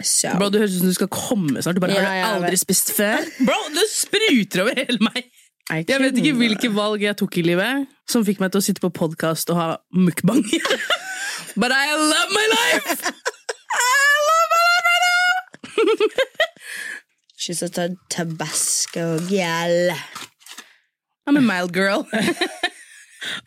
Så 0.06 0.32
Bro, 0.38 0.48
Du 0.50 0.58
høres 0.58 0.74
ut 0.76 0.80
som 0.82 0.88
du 0.90 0.94
skal 0.96 1.08
komme 1.12 1.62
snart. 1.62 1.76
Du 1.76 1.80
bare, 1.84 1.94
Ja, 1.96 2.04
Har 2.04 2.38
du 2.38 2.44
aldri 2.44 2.50
vet. 2.56 2.62
spist 2.64 2.92
før? 2.96 3.20
Bro, 3.46 3.58
du 3.74 3.80
spruter 3.92 4.62
over 4.64 4.74
hele 4.78 4.98
meg! 5.10 5.26
Jeg 5.70 6.00
vet 6.02 6.16
ikke 6.18 6.32
hvilke 6.34 6.68
valg 6.74 7.02
jeg 7.04 7.14
tok 7.20 7.36
i 7.38 7.42
livet 7.46 7.86
som 8.10 8.24
fikk 8.26 8.40
meg 8.42 8.50
til 8.50 8.58
å 8.58 8.64
sitte 8.66 8.82
på 8.82 8.90
podkast 8.90 9.52
og 9.54 9.56
ha 9.60 9.68
mukbang. 9.94 10.40
But 11.60 11.70
I 11.70 11.94
love 11.94 12.30
my 12.34 12.46
life! 12.50 13.12
I 13.70 14.02
love 14.26 14.48
my 14.50 14.64
life 14.66 14.86
right 14.88 15.04
now! 15.06 16.08
She's 17.38 17.62
a 17.62 17.68
tabasco 18.10 19.18
girl. 19.30 19.94
I'm 21.26 21.36
a 21.36 21.40
mild 21.40 21.72
girl. 21.72 22.06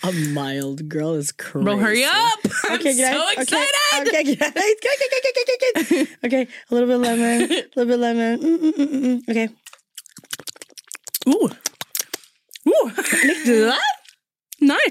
A 0.03 0.11
mild 0.11 0.87
girl 0.89 1.13
is 1.15 1.31
crazy. 1.31 1.63
Bro, 1.65 1.77
hurry 1.77 2.03
up! 2.03 2.39
I'm 2.69 2.75
Okay, 2.79 2.93
greit. 2.95 3.13
so 3.13 3.23
Okay, 3.31 3.41
excited! 3.41 3.69
Okay. 3.95 4.19
Okay, 4.21 4.33
okay, 4.33 5.07
okay, 5.17 5.33
okay, 5.81 6.07
okay, 6.25 6.47
a 6.69 6.73
little 6.73 6.87
bit 6.89 6.97
lemon, 6.97 7.41
a 7.43 7.47
little 7.75 7.85
bit 7.85 7.99
lemon. 7.99 8.39
Mm, 8.39 8.57
mm, 8.59 8.73
mm, 8.73 8.87
mm, 8.87 9.01
mm. 9.03 9.29
Okay. 9.29 9.49
Uh. 11.25 11.49
Likte 12.65 13.45
du? 13.45 13.71
Nei! 14.61 14.85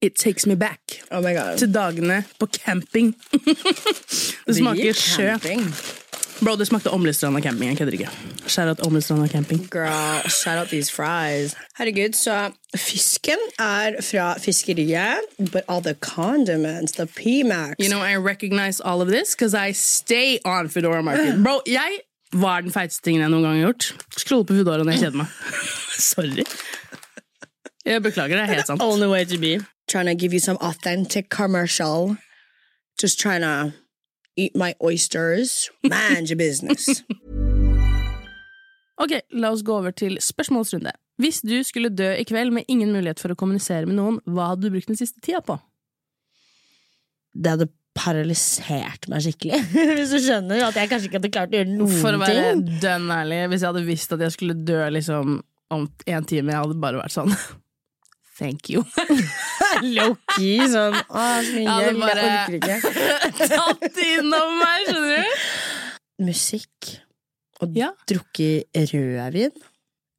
It 0.00 0.14
takes 0.14 0.46
me 0.46 0.54
back 0.54 0.80
Oh 1.10 1.20
my 1.20 1.34
god. 1.34 1.58
til 1.58 1.72
dagene 1.74 2.24
på 2.38 2.46
camping. 2.46 3.14
det 4.46 4.54
smaker 4.56 4.92
sjø. 4.94 5.32
Bro, 6.44 6.56
det 6.56 6.66
smakte 6.66 6.90
Åmlestranda 6.90 7.40
camping. 7.40 7.70
Jeg 7.70 7.78
kødder 7.78 7.92
ikke. 7.92 8.08
Skjærat 8.46 8.86
Åmlestranda 8.86 9.26
camping. 9.28 9.70
Girl, 9.70 10.30
shout 10.30 10.58
out 10.58 10.68
these 10.68 10.92
fries. 10.92 11.56
Herregud, 11.78 12.12
så 12.12 12.50
fisken 12.76 13.38
er 13.58 13.92
fra 14.02 14.38
fiskeriet, 14.38 15.18
but 15.38 15.62
all 15.68 15.82
the 15.82 15.94
condiments, 15.94 16.92
the 16.92 17.06
P-Max. 17.06 17.74
You 17.80 17.88
know, 17.90 18.02
I 18.12 18.16
recognize 18.16 18.80
all 18.84 19.00
of 19.00 19.08
this 19.08 19.34
because 19.36 19.54
I 19.68 19.72
stay 19.72 20.38
on 20.44 20.68
Foodora 20.68 21.02
Market. 21.02 21.42
Bro, 21.44 21.60
jeg 21.66 21.90
var 22.32 22.60
den 22.60 22.72
feiteste 22.72 23.02
tingen 23.02 23.22
jeg 23.22 23.30
noen 23.30 23.42
gang 23.42 23.54
har 23.58 23.66
gjort. 23.72 23.94
Skrolle 24.16 24.44
på 24.46 24.54
Foodora 24.54 24.84
når 24.84 24.92
jeg 24.92 25.00
kjeder 25.00 25.16
meg. 25.16 25.26
Sorry. 26.12 26.44
Jeg 27.84 28.02
beklager, 28.02 28.36
det 28.36 28.42
er 28.42 28.54
helt 28.54 28.66
sant. 28.66 28.82
only 28.82 29.08
way 29.08 29.24
to 29.24 29.38
be. 29.38 29.58
Trying 29.88 30.06
to 30.06 30.14
give 30.14 30.32
you 30.32 30.40
some 30.40 30.58
authentic 30.60 31.24
commercial. 31.30 32.16
Just 33.02 33.18
trying 33.18 33.42
to 33.42 33.72
eat 34.38 34.54
my 34.56 34.72
oysters. 34.80 35.68
Mind 35.84 36.30
your 36.30 36.38
business. 36.40 36.88
Ok, 38.98 39.12
la 39.38 39.52
oss 39.54 39.60
gå 39.62 39.76
over 39.78 39.92
til 39.94 40.16
spørsmålsrunde. 40.18 40.90
Hvis 41.22 41.36
du 41.46 41.52
skulle 41.62 41.86
dø 41.94 42.08
i 42.18 42.24
kveld 42.26 42.50
med 42.50 42.66
ingen 42.66 42.90
mulighet 42.90 43.20
for 43.22 43.30
å 43.30 43.36
kommunisere 43.38 43.86
med 43.86 43.94
noen, 43.94 44.16
hva 44.26 44.48
hadde 44.50 44.64
du 44.66 44.72
brukt 44.74 44.90
den 44.90 44.98
siste 44.98 45.22
tida 45.22 45.38
på? 45.46 45.54
Det 47.38 47.52
hadde 47.52 47.68
paralysert 47.94 49.06
meg 49.10 49.22
skikkelig. 49.22 49.60
Hvis 50.00 50.16
du 50.16 50.18
skjønner 50.24 50.64
at 50.66 50.80
jeg 50.82 50.90
kanskje 50.90 51.12
ikke 51.12 51.20
hadde 51.20 51.30
klart 51.36 51.54
å 51.54 51.60
gjøre 51.60 51.76
noen 51.76 51.94
For 52.02 52.18
å 52.18 52.20
være 52.24 52.42
ting. 52.48 52.64
dønn 52.82 53.06
ærlig, 53.20 53.38
hvis 53.52 53.62
jeg 53.62 53.70
hadde 53.70 53.86
visst 53.86 54.16
at 54.18 54.26
jeg 54.26 54.34
skulle 54.34 54.58
dø 54.66 54.80
liksom 54.98 55.32
om 55.78 55.86
en 55.86 56.26
time, 56.34 56.54
jeg 56.56 56.64
hadde 56.64 56.78
bare 56.82 56.98
vært 57.04 57.14
sånn 57.14 57.30
Thank 58.38 58.68
you. 58.70 58.84
Low-key, 59.96 60.60
sånn 60.70 60.94
Å, 60.94 61.22
så 61.42 61.54
mye 61.54 61.64
Jeg 61.64 61.70
hadde 61.72 61.94
bare- 61.98 62.26
jeg 62.26 62.36
orker 62.38 62.58
ikke. 62.58 62.76
Tatt 63.54 63.98
innom 64.04 64.52
meg, 64.60 64.84
skjønner 64.86 65.24
du? 65.24 65.40
Musikk 66.28 66.92
og 67.62 67.74
Ja. 67.74 67.88
drukket 68.06 68.78
rødvin. 68.92 69.56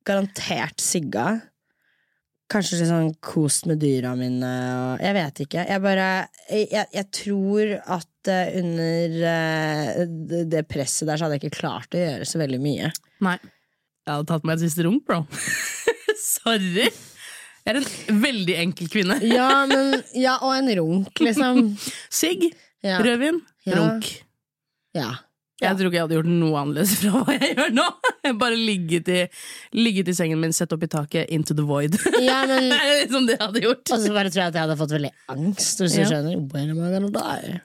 Garantert 0.08 0.84
sigga. 0.84 1.28
Kanskje 2.50 2.80
litt 2.80 2.90
sånn 2.90 3.12
kost 3.24 3.68
med 3.70 3.80
dyra 3.80 4.16
mine. 4.18 4.50
Og 4.98 5.04
jeg 5.06 5.16
vet 5.16 5.42
ikke. 5.46 5.64
Jeg 5.70 5.82
bare 5.84 6.08
Jeg, 6.50 6.88
jeg, 6.96 7.06
tror 7.14 7.76
at 7.96 8.32
eh, 8.34 8.52
under 8.60 9.18
eh, 9.32 10.02
det, 10.32 10.42
det 10.50 10.64
presset 10.72 11.08
der 11.08 11.16
så 11.20 11.28
hadde 11.28 11.38
jeg 11.38 11.46
ikke 11.46 11.60
klart 11.62 11.94
å 11.96 12.02
gjøre 12.02 12.26
så 12.28 12.42
veldig 12.42 12.60
mye. 12.64 12.90
Nei. 13.24 13.38
Jeg 13.40 14.12
hadde 14.16 14.28
tatt 14.32 14.48
meg 14.50 14.58
et 14.58 14.66
siste 14.66 14.84
runk, 14.88 15.06
bro. 15.06 15.22
Sorry. 16.20 16.90
Jeg 17.66 17.76
er 17.76 17.80
en 17.82 18.22
veldig 18.24 18.56
enkel 18.64 18.88
kvinne. 18.90 19.20
Ja, 19.28 19.66
men 19.70 20.02
Ja, 20.18 20.38
og 20.42 20.56
en 20.58 20.70
runk, 20.80 21.20
liksom. 21.20 21.76
Sigg, 22.10 22.50
Ja. 22.84 23.00
rødvin, 23.04 23.42
Ja. 23.68 23.76
runk. 23.82 24.08
ja. 24.96 25.10
Jeg 25.60 25.76
tror 25.76 25.90
ikke 25.90 25.98
jeg 25.98 26.04
hadde 26.06 26.16
gjort 26.16 26.30
noe 26.32 26.56
annerledes 26.62 26.94
fra 27.02 27.10
hva 27.20 27.34
jeg 27.36 27.56
gjør 27.58 27.74
nå. 27.76 27.84
Jeg 28.24 28.38
Bare 28.40 28.56
ligget 28.56 29.10
i, 29.12 29.18
ligget 29.76 30.08
i 30.08 30.14
sengen 30.16 30.40
min, 30.40 30.54
sett 30.56 30.72
opp 30.72 30.84
i 30.84 30.88
taket, 30.88 31.28
into 31.36 31.54
the 31.54 31.66
void. 31.68 31.98
ja, 32.24 32.46
men 32.48 32.70
Det 32.72 32.78
er 32.80 33.02
liksom 33.04 33.28
det 33.28 33.36
jeg 33.36 33.44
hadde 33.44 33.64
gjort. 33.66 33.92
Og 33.92 34.00
så 34.06 34.14
bare 34.16 34.32
tror 34.32 34.40
jeg 34.46 34.54
at 34.54 34.56
jeg 34.56 34.64
hadde 34.64 34.78
fått 34.80 34.96
veldig 34.96 35.12
angst, 35.36 35.84
hvis 35.84 35.98
du 36.00 36.06
skjønner. 36.08 36.40
Where 36.54 36.72
am 36.72 36.80
I 36.80 36.94
gonna 36.96 37.12
die? 37.12 37.60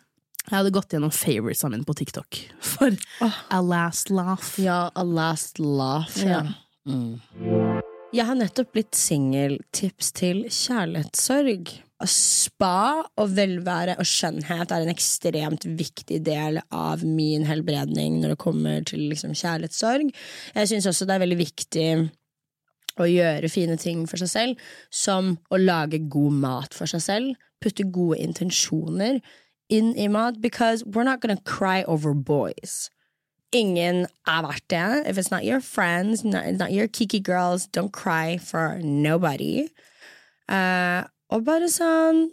Jeg 0.51 0.57
hadde 0.59 0.75
gått 0.75 0.91
gjennom 0.93 1.15
favoritesene 1.15 1.71
mine 1.79 1.87
på 1.87 1.95
TikTok. 2.03 2.43
For 2.61 2.91
a 3.23 3.63
last 3.63 4.11
laugh. 4.11 4.59
Ja, 4.59 4.91
a 4.95 5.05
last 5.07 5.63
laugh. 5.63 6.19
Ja. 6.19 6.43
Ja. 6.85 7.81
Jeg 8.15 8.29
har 8.29 8.37
nettopp 8.39 8.77
blitt 8.77 8.95
singeltips 8.95 10.13
til 10.15 10.45
kjærlighetssorg. 10.47 11.73
Spa 12.07 13.01
og 13.19 13.33
velvære 13.35 13.97
og 13.99 14.07
skjønnhet 14.07 14.71
er 14.71 14.85
en 14.85 14.93
ekstremt 14.93 15.67
viktig 15.67 16.21
del 16.23 16.61
av 16.71 17.03
min 17.03 17.43
helbredning 17.49 18.21
når 18.21 18.37
det 18.37 18.39
kommer 18.45 18.87
til 18.87 19.09
liksom, 19.11 19.35
kjærlighetssorg. 19.35 20.13
Jeg 20.55 20.71
syns 20.71 20.87
også 20.93 21.09
det 21.11 21.17
er 21.17 21.25
veldig 21.25 21.41
viktig 21.43 21.89
å 23.03 23.11
gjøre 23.11 23.51
fine 23.51 23.81
ting 23.83 24.07
for 24.07 24.23
seg 24.23 24.31
selv, 24.31 24.65
som 24.95 25.35
å 25.51 25.59
lage 25.59 26.05
god 26.07 26.39
mat 26.47 26.79
for 26.79 26.87
seg 26.87 27.03
selv, 27.03 27.47
putte 27.59 27.91
gode 27.91 28.23
intensjoner 28.23 29.19
inn 29.75 29.91
i 29.99 30.07
mat, 30.07 30.39
because 30.39 30.87
we're 30.87 31.03
not 31.03 31.19
gonna 31.19 31.43
cry 31.43 31.83
over 31.83 32.15
boys. 32.15 32.94
Ingen 33.55 34.07
er 34.27 34.43
verdt 34.43 34.67
det. 34.73 35.07
If 35.07 35.19
it's 35.19 35.31
not 35.31 35.45
your 35.47 35.61
friends, 35.61 36.25
not, 36.25 36.47
not 36.59 36.73
your 36.73 36.89
kiki 36.89 37.21
girls, 37.21 37.69
don't 37.69 37.93
cry 37.93 38.39
for 38.39 38.81
nobody. 38.83 39.69
Uh, 40.51 41.07
og 41.31 41.47
bare 41.47 41.71
sånn 41.73 42.27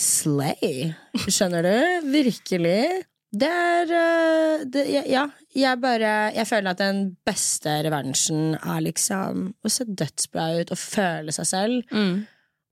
Slay. 0.00 0.94
Skjønner 1.28 1.66
du? 1.66 2.08
Virkelig. 2.08 3.04
Det 3.30 3.50
er 3.50 3.92
uh, 3.92 4.62
det, 4.66 4.86
ja, 5.06 5.28
jeg 5.54 5.78
bare 5.82 6.32
Jeg 6.34 6.48
føler 6.48 6.72
at 6.72 6.80
den 6.80 7.02
beste 7.26 7.76
revansjen 7.86 8.56
er 8.58 8.80
liksom 8.82 9.50
å 9.62 9.70
se 9.70 9.86
dødsbra 9.86 10.46
ut 10.62 10.72
og 10.74 10.80
føle 10.80 11.34
seg 11.34 11.50
selv. 11.52 11.94
Mm. 11.94 12.24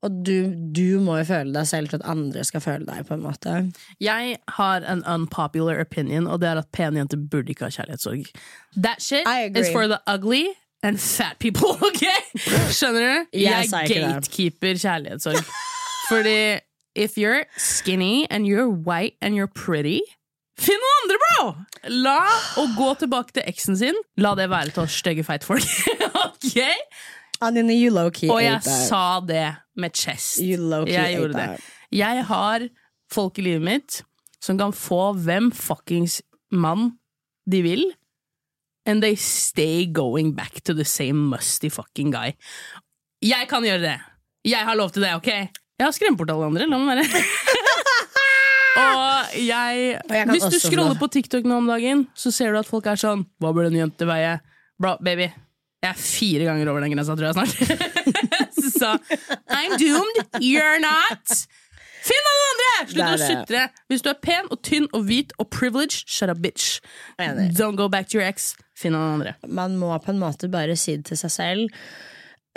Og 0.05 0.13
du, 0.25 0.53
du 0.75 0.99
må 1.03 1.17
jo 1.19 1.25
føle 1.27 1.51
deg 1.51 1.67
selv 1.67 1.91
for 1.91 1.99
at 1.99 2.05
andre 2.07 2.43
skal 2.47 2.63
føle 2.63 2.85
deg, 2.87 3.03
på 3.09 3.17
en 3.17 3.23
måte. 3.25 3.55
Jeg 3.99 4.37
har 4.55 4.85
en 4.87 5.01
unpopular 5.03 5.81
opinion, 5.83 6.27
og 6.27 6.39
det 6.39 6.47
er 6.53 6.61
at 6.61 6.69
pene 6.71 7.01
jenter 7.01 7.19
burde 7.19 7.51
ikke 7.51 7.67
ha 7.67 7.73
kjærlighetssorg. 7.75 8.29
That 8.79 9.03
shit 9.03 9.27
is 9.59 9.71
for 9.75 9.87
the 9.91 9.99
ugly 10.07 10.45
and 10.83 10.99
fat 11.03 11.35
people, 11.39 11.75
ok? 11.89 12.05
Skjønner 12.71 13.01
du? 13.03 13.25
Jeg 13.43 13.67
Jeg 13.71 13.91
gatekeeper 13.91 14.79
kjærlighetssorg. 14.79 15.43
Fordi 16.09 16.59
if 16.95 17.17
you're 17.17 17.43
skinny 17.57 18.25
and 18.31 18.47
you're 18.47 18.69
white 18.69 19.15
and 19.21 19.35
you're 19.35 19.51
pretty 19.53 19.99
Finn 20.59 20.75
noen 20.83 20.97
andre, 21.03 21.17
bro! 21.23 21.43
La 22.03 22.17
å 22.59 22.65
gå 22.75 22.89
tilbake 22.99 23.31
til 23.37 23.45
eksen 23.47 23.77
sin 23.79 23.95
La 24.19 24.33
det 24.35 24.49
være 24.51 24.73
til 24.75 24.83
oss 24.83 24.97
stygge 24.99 25.23
feitfolk. 25.23 25.63
ok? 26.25 26.57
Anine, 27.41 27.71
you 27.77 27.91
low-key 27.93 28.29
Og 28.33 28.41
jeg 28.43 28.59
sa 28.63 29.19
det 29.23 29.45
med 29.79 29.95
chest. 29.95 30.41
You 30.43 30.57
low-key 30.59 30.91
Jeg 30.97 31.15
gjorde 31.17 31.33
det. 31.37 31.45
that. 31.55 31.61
Jeg 31.95 32.25
har 32.27 32.65
folk 33.11 33.39
i 33.39 33.45
livet 33.45 33.63
mitt 33.65 34.01
som 34.43 34.57
kan 34.59 34.71
få 34.75 35.13
hvem 35.19 35.49
fuckings 35.55 36.21
mann 36.51 36.93
de 37.49 37.61
vil, 37.65 37.81
and 38.85 39.01
they 39.03 39.15
stay 39.15 39.85
going 39.91 40.31
back 40.35 40.61
to 40.63 40.73
the 40.73 40.85
same 40.85 41.29
musty 41.31 41.69
fucking 41.69 42.11
guy. 42.13 42.31
Jeg 43.21 43.47
kan 43.49 43.63
gjøre 43.65 43.81
det! 43.81 43.95
Jeg 44.47 44.63
har 44.65 44.75
lov 44.79 44.91
til 44.95 45.03
det, 45.03 45.15
ok? 45.15 45.27
Jeg 45.27 45.85
har 45.85 45.91
skremt 45.95 46.17
bort 46.17 46.29
alle 46.31 46.45
andre, 46.45 46.67
la 46.69 46.77
meg 46.79 47.01
være. 47.01 47.23
Og 48.79 49.35
jeg, 49.35 49.99
Og 50.09 50.15
jeg 50.15 50.29
Hvis 50.29 50.43
du 50.53 50.59
scroller 50.61 50.95
på 50.99 51.07
TikTok 51.11 51.43
nå 51.43 51.57
om 51.59 51.67
dagen, 51.67 52.05
så 52.15 52.31
ser 52.31 52.53
du 52.53 52.59
at 52.61 52.69
folk 52.69 52.85
er 52.87 52.99
sånn 52.99 53.25
Hva 53.41 53.51
bør 53.55 53.67
en 53.67 53.75
jente 53.75 54.07
veie? 54.07 54.37
Bro, 54.79 54.93
baby, 55.03 55.27
jeg 55.79 55.89
er 55.89 55.99
fire 55.99 56.49
ganger 56.49 56.71
over 56.71 56.83
den 56.83 56.93
grensa, 56.93 57.15
tror 57.15 57.29
jeg 57.29 57.37
snart. 57.37 57.55
så 58.79 58.95
I'm 59.47 59.77
doomed, 59.79 60.19
you're 60.43 60.79
not. 60.83 61.39
Finn 62.03 62.25
noen 62.25 62.43
andre! 62.49 62.67
Slutt 62.91 63.05
å 63.05 63.17
sutre. 63.21 63.63
Hvis 63.91 64.03
du 64.03 64.09
er 64.11 64.19
pen 64.23 64.47
og 64.51 64.61
tynn 64.65 64.87
og 64.95 65.07
hvit 65.09 65.33
og 65.39 65.49
privileged, 65.53 66.07
shut 66.07 66.31
up, 66.31 66.39
bitch. 66.43 66.79
Don't 67.19 67.79
go 67.79 67.89
back 67.91 68.09
to 68.09 68.19
your 68.19 68.27
ex. 68.27 68.53
Finn 68.77 68.95
noen 68.95 69.19
andre. 69.19 69.35
Man 69.47 69.75
må 69.79 69.91
på 70.03 70.13
en 70.13 70.21
måte 70.21 70.51
bare 70.51 70.77
si 70.79 70.95
det 70.97 71.09
til 71.11 71.19
seg 71.19 71.35
selv. 71.35 71.81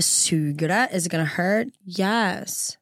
Suger 0.02 0.70
det? 0.72 0.84
Is 0.96 1.06
it 1.06 1.12
gonna 1.12 1.28
hurt? 1.36 1.74
Yes. 1.86 2.76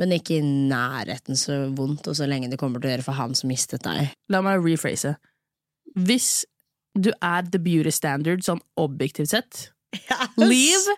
Men 0.00 0.14
ikke 0.14 0.38
i 0.38 0.44
nærheten 0.44 1.36
så 1.36 1.66
vondt 1.76 2.08
og 2.08 2.16
så 2.16 2.26
lenge 2.30 2.48
det 2.50 2.58
kommer 2.60 2.80
til 2.80 2.88
å 2.88 2.94
gjøre 2.94 3.06
for 3.06 3.18
han 3.18 3.36
som 3.38 3.50
mistet 3.52 3.84
deg. 3.84 4.14
La 4.32 4.40
meg 4.44 4.62
rephrase. 4.64 5.16
Hvis 5.92 6.46
du 6.94 7.12
er 7.22 7.42
the 7.50 7.58
beauty 7.58 7.90
standard 7.90 8.44
sånn 8.44 8.60
objektivt 8.76 9.30
sett, 9.30 9.72
Leave 10.36 10.88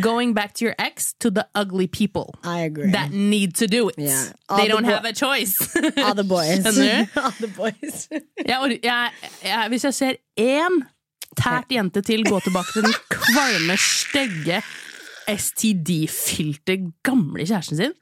going 0.00 0.34
back 0.34 0.52
to 0.54 0.64
your 0.64 0.74
ex 0.78 1.14
to 1.18 1.30
the 1.30 1.46
ugly 1.54 1.86
people 1.86 2.34
I 2.44 2.60
agree. 2.60 2.90
that 2.92 3.10
need 3.10 3.54
to 3.56 3.66
do 3.66 3.88
it. 3.88 3.94
Yeah. 3.96 4.32
They 4.56 4.68
the 4.68 4.74
don't 4.74 4.84
have 4.84 5.04
a 5.04 5.12
choice. 5.12 5.56
All 5.96 6.14
the 6.14 6.24
boys. 6.24 6.66
All 7.16 7.32
the 7.40 7.48
boys. 7.56 8.08
Jeg, 8.46 8.78
jeg, 8.82 9.10
jeg, 9.44 9.68
hvis 9.68 9.84
jeg 9.84 9.94
ser 9.94 10.20
én 10.36 10.82
tært 11.36 11.72
jente 11.72 12.02
til 12.04 12.24
gå 12.28 12.40
tilbake 12.44 12.72
til 12.74 12.82
den 12.90 12.94
kvalme, 13.08 13.76
stygge, 13.80 14.60
STD-fylte, 15.32 16.76
gamle 17.02 17.46
kjæresten 17.46 17.80
sin 17.80 17.96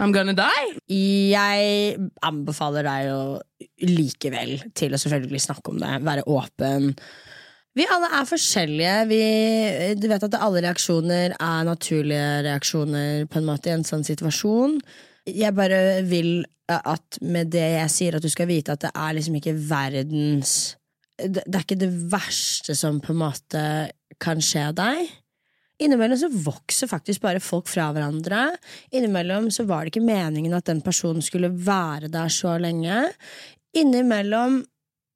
I'm 0.00 0.14
gonna 0.14 0.34
die! 0.36 0.78
Jeg 0.88 1.98
anbefaler 2.26 2.86
deg 2.86 3.08
jo 3.08 3.20
likevel 3.84 4.56
til 4.76 4.94
å 4.94 5.00
selvfølgelig 5.00 5.42
snakke 5.44 5.72
om 5.72 5.80
det, 5.82 5.92
være 6.06 6.24
åpen. 6.30 6.94
Vi 7.78 7.86
alle 7.86 8.08
er 8.18 8.26
forskjellige. 8.26 8.94
Vi, 9.10 9.20
du 10.00 10.08
vet 10.10 10.24
at 10.26 10.38
alle 10.40 10.62
reaksjoner 10.64 11.36
er 11.36 11.68
naturlige 11.68 12.40
reaksjoner 12.48 13.28
på 13.30 13.38
en 13.38 13.46
måte 13.46 13.70
i 13.70 13.76
en 13.76 13.86
sånn 13.86 14.02
situasjon. 14.06 14.80
Jeg 15.30 15.54
bare 15.54 16.00
vil 16.08 16.42
at 16.70 17.18
med 17.22 17.50
det 17.54 17.66
jeg 17.76 17.92
sier, 17.94 18.16
at 18.16 18.24
du 18.24 18.30
skal 18.32 18.48
vite 18.50 18.74
at 18.74 18.82
det 18.84 18.92
er 18.94 19.16
liksom 19.16 19.38
ikke 19.40 19.56
verdens 19.56 20.76
Det, 21.20 21.42
det 21.44 21.56
er 21.58 21.64
ikke 21.66 21.76
det 21.82 21.90
verste 22.12 22.72
som 22.78 22.96
på 23.04 23.12
en 23.12 23.18
måte 23.20 23.62
kan 24.24 24.40
skje 24.40 24.70
deg. 24.72 25.10
Innimellom 25.80 26.18
så 26.20 26.28
vokser 26.44 26.90
faktisk 26.90 27.22
bare 27.24 27.40
folk 27.40 27.68
fra 27.70 27.88
hverandre. 27.94 28.50
Innimellom 28.92 29.48
så 29.54 29.64
var 29.68 29.84
det 29.84 29.94
ikke 29.94 30.04
meningen 30.04 30.56
at 30.56 30.68
den 30.68 30.82
personen 30.84 31.24
skulle 31.24 31.48
være 31.50 32.10
der 32.12 32.28
så 32.32 32.58
lenge. 32.60 33.06
Innimellom 33.76 34.60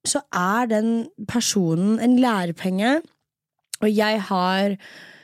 så 0.05 0.21
er 0.33 0.69
den 0.69 0.89
personen 1.27 1.99
en 1.99 2.17
lærepenge, 2.21 3.01
og 3.81 3.89
jeg 3.95 4.21
har, 4.21 4.75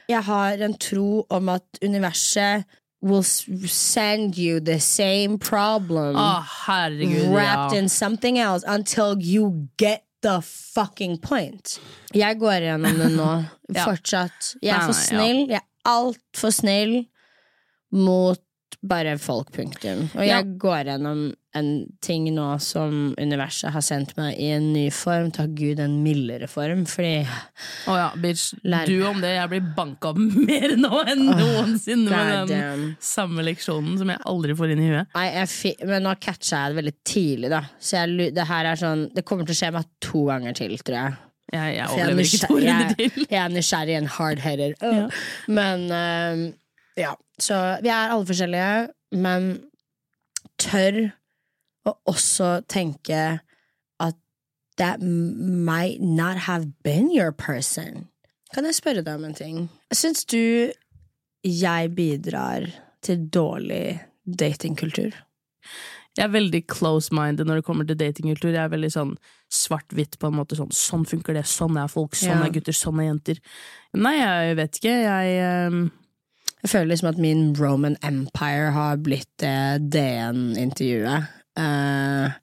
jeg 0.09 0.23
har 0.23 0.63
en 0.65 0.77
tro 0.77 1.25
om 1.29 1.49
at 1.49 1.81
universet 1.85 2.63
will 3.01 3.23
send 3.23 4.37
you 4.37 4.59
the 4.59 4.79
same 4.79 5.39
problem 5.39 6.15
oh, 6.15 6.43
herregud, 6.67 7.33
wrapped 7.33 7.73
ja. 7.73 7.79
in 7.79 7.89
something 7.89 8.37
else 8.37 8.63
until 8.67 9.17
you 9.19 9.67
get 9.77 10.01
the 10.21 10.37
fucking 10.45 11.17
point. 11.23 11.79
Jeg 12.13 12.37
går 12.39 12.61
gjennom 12.67 12.97
det 12.99 13.09
nå. 13.15 13.29
Ja. 13.71 13.85
Fortsatt. 13.87 14.55
Jeg 14.61 14.75
er 14.75 14.81
for 14.89 14.97
snill. 14.97 15.45
Jeg 15.47 15.61
er 15.61 15.67
altfor 15.87 16.51
snill 16.51 16.97
mot 17.95 18.41
bare 18.83 19.13
folk, 19.21 19.51
punktum. 19.55 20.09
Og 20.15 20.25
jeg 20.25 20.29
Ja. 20.33 20.41
går 20.43 20.89
gjennom 20.89 21.21
en 21.57 21.69
ting 22.03 22.29
nå 22.31 22.45
som 22.63 23.13
universet 23.19 23.73
har 23.75 23.83
sendt 23.83 24.13
meg 24.15 24.37
i 24.39 24.51
en 24.55 24.69
ny 24.73 24.85
form. 24.95 25.31
Takk 25.35 25.51
Gud, 25.57 25.81
en 25.83 25.97
mildere 26.03 26.47
form, 26.51 26.85
fordi 26.89 27.25
Å 27.91 27.97
ja, 27.97 28.09
bitch. 28.19 28.53
Lærer... 28.63 28.91
Du 28.91 29.07
om 29.09 29.19
det. 29.23 29.33
Jeg 29.35 29.51
blir 29.51 29.71
banka 29.75 30.13
opp 30.13 30.21
mer 30.49 30.75
nå 30.79 31.01
enn 31.03 31.25
noensinne 31.27 32.07
med 32.11 32.31
den 32.31 32.53
damn. 32.53 32.85
samme 33.03 33.43
leksjonen 33.45 33.99
som 33.99 34.13
jeg 34.13 34.23
aldri 34.31 34.55
får 34.57 34.75
inn 34.75 34.83
i 34.83 34.91
huet. 34.93 35.11
Nei, 35.17 35.27
jeg 35.35 35.51
fi 35.51 35.73
men 35.87 36.07
nå 36.07 36.15
catcha 36.21 36.63
jeg 36.63 36.71
det 36.71 36.79
veldig 36.81 36.95
tidlig, 37.07 37.51
da. 37.51 37.61
Så 37.81 37.99
jeg, 37.99 38.31
det 38.35 38.47
her 38.47 38.69
er 38.69 38.79
sånn 38.79 39.07
Det 39.15 39.23
kommer 39.27 39.47
til 39.47 39.55
å 39.55 39.59
skje 39.59 39.73
meg 39.75 39.91
to 40.03 40.23
ganger 40.29 40.55
til, 40.57 40.77
tror 40.79 40.97
jeg. 40.97 41.19
Jeg, 41.51 41.71
jeg 41.75 41.83
er 41.83 41.93
overlever 41.97 42.27
ikke 42.27 42.47
to 42.47 42.57
runder 42.61 42.93
til. 42.95 43.23
Jeg 43.25 43.39
er 43.41 43.51
nysgjerrig 43.51 43.95
en 43.97 44.11
hard-headed. 44.15 44.75
Øh. 44.79 44.99
Ja. 45.01 45.07
Men 45.51 45.87
uh, 45.91 46.45
ja. 46.99 47.15
Så 47.41 47.57
vi 47.83 47.91
er 47.91 48.13
alle 48.13 48.27
forskjellige, 48.29 48.87
men 49.19 49.51
tør 50.61 51.01
å 51.87 51.95
også 52.09 52.61
tenke 52.69 53.41
at 53.99 54.17
that 54.77 55.01
might 55.01 56.01
not 56.01 56.45
have 56.47 56.71
been 56.83 57.11
your 57.11 57.31
person. 57.31 58.07
Kan 58.53 58.67
jeg 58.67 58.77
spørre 58.81 59.03
deg 59.05 59.15
om 59.15 59.25
en 59.29 59.37
ting? 59.37 59.65
Syns 59.93 60.25
du 60.27 60.71
jeg 61.47 61.91
bidrar 61.95 62.67
til 63.01 63.27
dårlig 63.33 64.01
datingkultur? 64.25 65.15
Jeg 66.17 66.25
er 66.25 66.33
veldig 66.33 66.65
close-minded 66.67 67.47
når 67.47 67.61
det 67.61 67.65
kommer 67.65 67.87
til 67.87 67.95
datingkultur. 67.95 68.51
Jeg 68.51 68.65
er 68.65 68.73
veldig 68.73 68.91
sånn 68.91 69.13
svart-hvitt 69.51 70.17
på 70.19 70.27
en 70.27 70.35
måte. 70.35 70.57
Sånn, 70.59 70.73
sånn 70.75 71.05
funker 71.07 71.37
det, 71.37 71.45
sånn 71.47 71.79
er 71.79 71.87
folk, 71.91 72.17
sånn 72.19 72.41
Ja. 72.41 72.45
er 72.45 72.51
gutter, 72.51 72.75
sånn 72.75 72.99
er 72.99 73.07
jenter. 73.07 73.39
Nei, 73.95 74.17
jeg 74.19 74.55
vet 74.59 74.79
ikke. 74.81 74.95
Jeg 75.07 75.67
um... 75.71 75.81
Jeg 76.61 76.69
føler 76.69 76.91
liksom 76.91 77.09
at 77.09 77.17
min 77.17 77.55
Roman 77.57 77.95
Empire 78.05 78.69
har 78.75 78.99
blitt 79.01 79.31
det 79.41 79.81
DN-intervjuet. 79.95 81.31
Eh, 81.59 82.37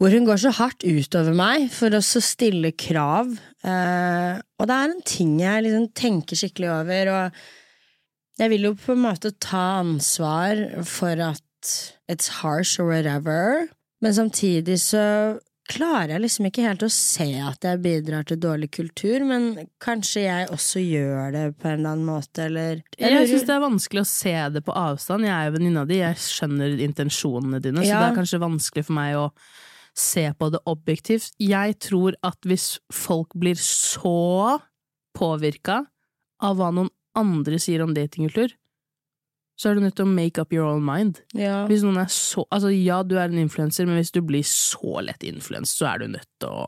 hvor 0.00 0.12
hun 0.12 0.26
går 0.26 0.40
så 0.42 0.52
hardt 0.58 0.84
utover 0.84 1.36
meg 1.36 1.68
for 1.72 1.94
å 1.94 2.02
stille 2.02 2.74
krav. 2.76 3.30
eh, 3.64 4.40
og 4.58 4.68
det 4.68 4.76
er 4.76 4.90
en 4.90 5.04
ting 5.06 5.38
jeg 5.40 5.64
liksom 5.64 5.88
tenker 5.94 6.36
skikkelig 6.36 6.70
over, 6.74 7.12
og 7.14 8.40
jeg 8.40 8.50
vil 8.50 8.68
jo 8.68 8.74
på 8.74 8.92
en 8.96 9.04
måte 9.06 9.30
ta 9.38 9.80
ansvar 9.80 10.82
for 10.84 11.14
at 11.22 11.42
it's 12.10 12.42
harsh 12.42 12.80
or 12.80 12.90
whatever, 12.90 13.68
men 14.02 14.14
samtidig 14.14 14.80
så 14.82 15.38
klarer 15.70 16.14
jeg 16.14 16.22
liksom 16.24 16.46
ikke 16.48 16.64
helt 16.66 16.82
å 16.84 16.90
se 16.92 17.26
at 17.40 17.64
jeg 17.64 17.80
bidrar 17.84 18.26
til 18.28 18.38
dårlig 18.40 18.68
kultur, 18.74 19.24
men 19.26 19.68
kanskje 19.82 20.24
jeg 20.26 20.48
også 20.52 20.82
gjør 20.82 21.34
det 21.34 21.44
på 21.60 21.70
en 21.70 21.78
eller 21.78 21.94
annen 21.94 22.08
måte, 22.08 22.48
eller 22.48 22.82
Jeg 23.00 23.28
syns 23.30 23.46
det 23.48 23.54
er 23.54 23.62
vanskelig 23.64 24.02
å 24.04 24.08
se 24.08 24.34
det 24.56 24.64
på 24.66 24.76
avstand. 24.76 25.24
Jeg 25.24 25.34
er 25.34 25.48
jo 25.48 25.54
venninna 25.56 25.86
di, 25.88 26.00
jeg 26.02 26.20
skjønner 26.20 26.82
intensjonene 26.84 27.62
dine, 27.64 27.84
så 27.84 27.94
det 27.94 28.10
er 28.10 28.18
kanskje 28.18 28.42
vanskelig 28.44 28.86
for 28.90 28.98
meg 28.98 29.16
å 29.20 29.28
se 29.94 30.26
på 30.34 30.50
det 30.50 30.60
objektivt. 30.70 31.32
Jeg 31.40 31.78
tror 31.82 32.18
at 32.26 32.38
hvis 32.48 32.74
folk 32.92 33.34
blir 33.38 33.58
så 33.60 34.58
påvirka 35.16 35.84
av 36.44 36.58
hva 36.58 36.72
noen 36.74 36.90
andre 37.16 37.60
sier 37.62 37.84
om 37.84 37.94
datingkultur, 37.94 38.52
så 39.54 39.70
er 39.70 39.76
du 39.76 39.84
nødt 39.84 39.96
til 39.98 40.06
å 40.06 40.10
make 40.10 40.40
up 40.42 40.52
your 40.54 40.66
own 40.66 40.82
mind. 40.84 41.20
ja. 41.38 41.62
Hvis 41.70 41.84
noen 41.86 42.00
er 42.02 42.10
så 42.10 42.46
Altså, 42.50 42.72
ja, 42.74 43.02
du 43.06 43.16
er 43.18 43.30
en 43.30 43.38
influenser, 43.44 43.86
men 43.86 44.00
hvis 44.00 44.14
du 44.14 44.20
blir 44.26 44.44
så 44.46 45.00
lett 45.06 45.22
influenset, 45.26 45.78
så 45.78 45.92
er 45.92 46.02
du 46.02 46.08
nødt 46.16 46.30
til 46.42 46.50
å 46.50 46.66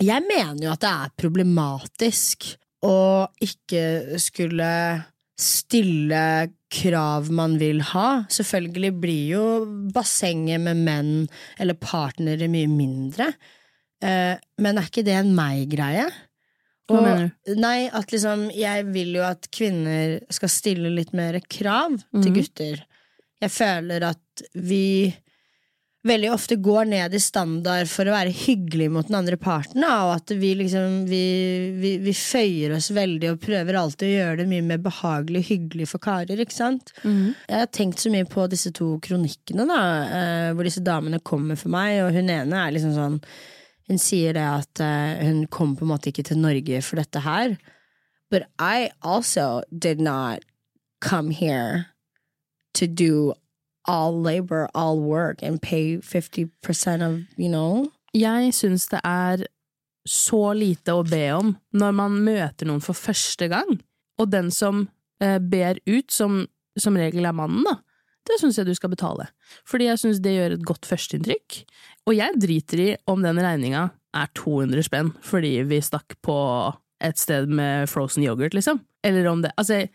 Jeg 0.00 0.24
mener 0.24 0.64
jo 0.64 0.72
at 0.72 0.80
det 0.80 0.90
er 0.90 1.16
problematisk 1.20 2.54
å 2.86 3.28
ikke 3.44 4.16
skulle 4.20 4.70
stille 5.40 6.22
krav 6.72 7.30
man 7.32 7.56
vil 7.60 7.82
ha. 7.92 8.24
Selvfølgelig 8.32 8.92
blir 9.02 9.24
jo 9.34 9.44
bassenget 9.94 10.60
med 10.62 10.80
menn 10.86 11.12
eller 11.60 11.76
partnere 11.80 12.48
mye 12.52 12.68
mindre, 12.70 13.30
eh, 14.04 14.36
men 14.60 14.80
er 14.80 14.88
ikke 14.88 15.04
det 15.06 15.16
en 15.18 15.32
meg-greie? 15.36 16.08
Hva 16.90 17.00
mener 17.06 17.56
Nei, 17.56 17.88
at 17.92 18.10
liksom 18.12 18.48
Jeg 18.56 18.84
vil 18.92 19.14
jo 19.20 19.22
at 19.26 19.48
kvinner 19.54 20.18
skal 20.30 20.48
stille 20.52 20.90
litt 20.94 21.12
mer 21.16 21.40
krav 21.48 21.96
til 22.12 22.30
Mhm. 22.32 22.36
gutter. 22.40 22.84
Jeg 23.40 23.50
føler 23.50 24.02
at 24.10 24.42
vi 24.54 25.14
veldig 26.02 26.30
ofte 26.32 26.56
går 26.56 26.86
ned 26.88 27.12
i 27.12 27.18
standard 27.20 27.86
for 27.92 28.08
å 28.08 28.14
være 28.14 28.32
hyggelig 28.32 28.86
mot 28.90 29.06
den 29.06 29.18
andre 29.18 29.36
parten, 29.36 29.84
og 29.84 30.14
at 30.14 30.32
vi 30.40 30.54
liksom 30.56 31.02
vi, 31.10 31.20
vi, 31.76 31.90
vi 32.00 32.12
føyer 32.16 32.72
oss 32.78 32.88
veldig 32.96 33.34
og 33.34 33.40
prøver 33.42 33.76
alltid 33.76 34.06
å 34.08 34.14
gjøre 34.16 34.36
det 34.40 34.46
mye 34.48 34.64
mer 34.64 34.78
behagelig 34.78 35.42
og 35.42 35.50
hyggelig 35.50 35.88
for 35.92 35.98
karer, 36.00 36.40
ikke 36.40 36.56
sant? 36.56 36.92
Jeg 37.04 37.36
har 37.52 37.66
tenkt 37.68 38.00
så 38.00 38.08
mye 38.14 38.24
på 38.32 38.48
disse 38.48 38.72
to 38.72 38.94
kronikkene, 39.04 39.66
da, 39.68 39.80
eh, 40.08 40.52
hvor 40.56 40.64
disse 40.64 40.80
damene 40.80 41.20
kommer 41.20 41.56
for 41.60 41.68
meg, 41.68 42.00
og 42.06 42.14
hun 42.16 42.30
ene 42.32 42.62
er 42.66 42.72
liksom 42.72 42.96
sånn 42.96 43.20
Hun 43.90 43.98
sier 43.98 44.36
det 44.38 44.46
at 44.46 44.80
eh, 44.84 45.20
hun 45.26 45.44
kom 45.50 45.74
på 45.76 45.84
en 45.84 45.90
måte 45.90 46.12
ikke 46.12 46.28
til 46.28 46.38
Norge 46.38 46.82
for 46.86 47.00
dette 47.00 47.24
her. 47.24 47.56
But 48.30 48.46
I 48.62 48.90
also 49.02 49.62
did 49.74 50.00
not 50.00 50.44
come 51.02 51.30
here 51.34 51.86
to 52.74 52.86
do 52.86 53.34
all 53.88 54.14
labor, 54.14 54.68
all 54.74 55.00
work, 55.00 55.42
and 55.42 55.60
pay 55.60 55.98
50% 55.98 57.02
of, 57.02 57.26
you 57.36 57.48
know? 57.48 57.90
Jeg 58.14 58.54
syns 58.54 58.86
det 58.90 59.00
er 59.04 59.44
så 60.06 60.52
lite 60.54 60.94
å 60.94 61.02
be 61.06 61.24
om 61.34 61.56
når 61.74 61.92
man 61.94 62.22
møter 62.24 62.70
noen 62.70 62.82
for 62.82 62.94
første 62.94 63.50
gang, 63.50 63.80
og 64.18 64.30
den 64.30 64.50
som 64.54 64.86
eh, 65.22 65.38
ber 65.38 65.82
ut, 65.86 66.10
som 66.10 66.44
som 66.78 66.96
regel 66.96 67.26
er 67.26 67.36
mannen, 67.36 67.64
da, 67.66 67.78
det 68.28 68.36
syns 68.40 68.58
jeg 68.60 68.66
du 68.68 68.74
skal 68.76 68.92
betale. 68.92 69.28
Fordi 69.68 69.88
jeg 69.88 69.98
syns 70.02 70.20
det 70.22 70.34
gjør 70.36 70.56
et 70.58 70.66
godt 70.68 70.86
førsteinntrykk. 70.88 71.62
Og 72.10 72.14
jeg 72.18 72.36
driter 72.42 72.82
i 72.84 72.90
om 73.10 73.22
den 73.24 73.40
regninga 73.40 73.86
er 74.16 74.30
200 74.34 74.82
spenn 74.86 75.12
fordi 75.22 75.54
vi 75.70 75.78
stakk 75.84 76.16
på 76.26 76.36
et 77.00 77.16
sted 77.20 77.48
med 77.48 77.88
frozen 77.88 78.24
yoghurt, 78.26 78.52
liksom. 78.56 78.82
Eller 79.06 79.26
om 79.30 79.40
det 79.44 79.52
Altså, 79.56 79.86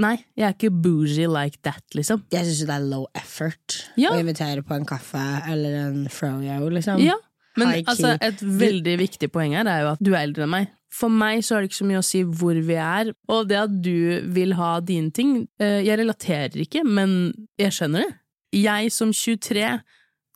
nei, 0.00 0.14
jeg 0.38 0.46
er 0.46 0.54
ikke 0.54 0.70
bougie 0.82 1.26
like 1.28 1.58
that, 1.66 1.82
liksom. 1.96 2.22
Jeg 2.32 2.46
syns 2.48 2.62
det 2.68 2.76
er 2.76 2.86
low 2.86 3.06
effort 3.18 3.80
Ja. 4.00 4.12
å 4.14 4.20
invitere 4.20 4.62
på 4.66 4.76
en 4.76 4.86
kaffe 4.88 5.24
eller 5.50 5.74
en 5.88 6.04
froyo, 6.12 6.70
liksom. 6.72 7.02
Ja, 7.02 7.16
men 7.58 7.82
altså, 7.84 8.14
et 8.22 8.40
veldig 8.40 8.94
viktig 9.02 9.28
poeng 9.34 9.56
her 9.58 9.66
er 9.68 9.82
jo 9.84 9.88
at 9.96 10.04
du 10.04 10.12
er 10.14 10.22
eldre 10.22 10.46
enn 10.46 10.54
meg. 10.54 10.70
For 10.90 11.12
meg 11.12 11.44
så 11.46 11.54
har 11.54 11.62
det 11.62 11.70
ikke 11.70 11.80
så 11.80 11.88
mye 11.88 12.00
å 12.02 12.06
si 12.06 12.24
hvor 12.26 12.58
vi 12.66 12.76
er, 12.82 13.12
og 13.30 13.46
det 13.50 13.60
at 13.60 13.76
du 13.84 14.26
vil 14.34 14.56
ha 14.58 14.72
dine 14.82 15.12
ting 15.14 15.44
eh, 15.62 15.80
Jeg 15.86 16.00
relaterer 16.00 16.64
ikke, 16.64 16.82
men 16.84 17.32
jeg 17.60 17.76
skjønner 17.76 18.06
det. 18.06 18.18
Jeg 18.58 18.90
som 18.90 19.12
23 19.14 19.68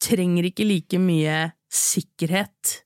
trenger 0.05 0.47
ikke 0.47 0.67
like 0.69 1.01
mye 1.03 1.39
sikkerhet 1.75 2.84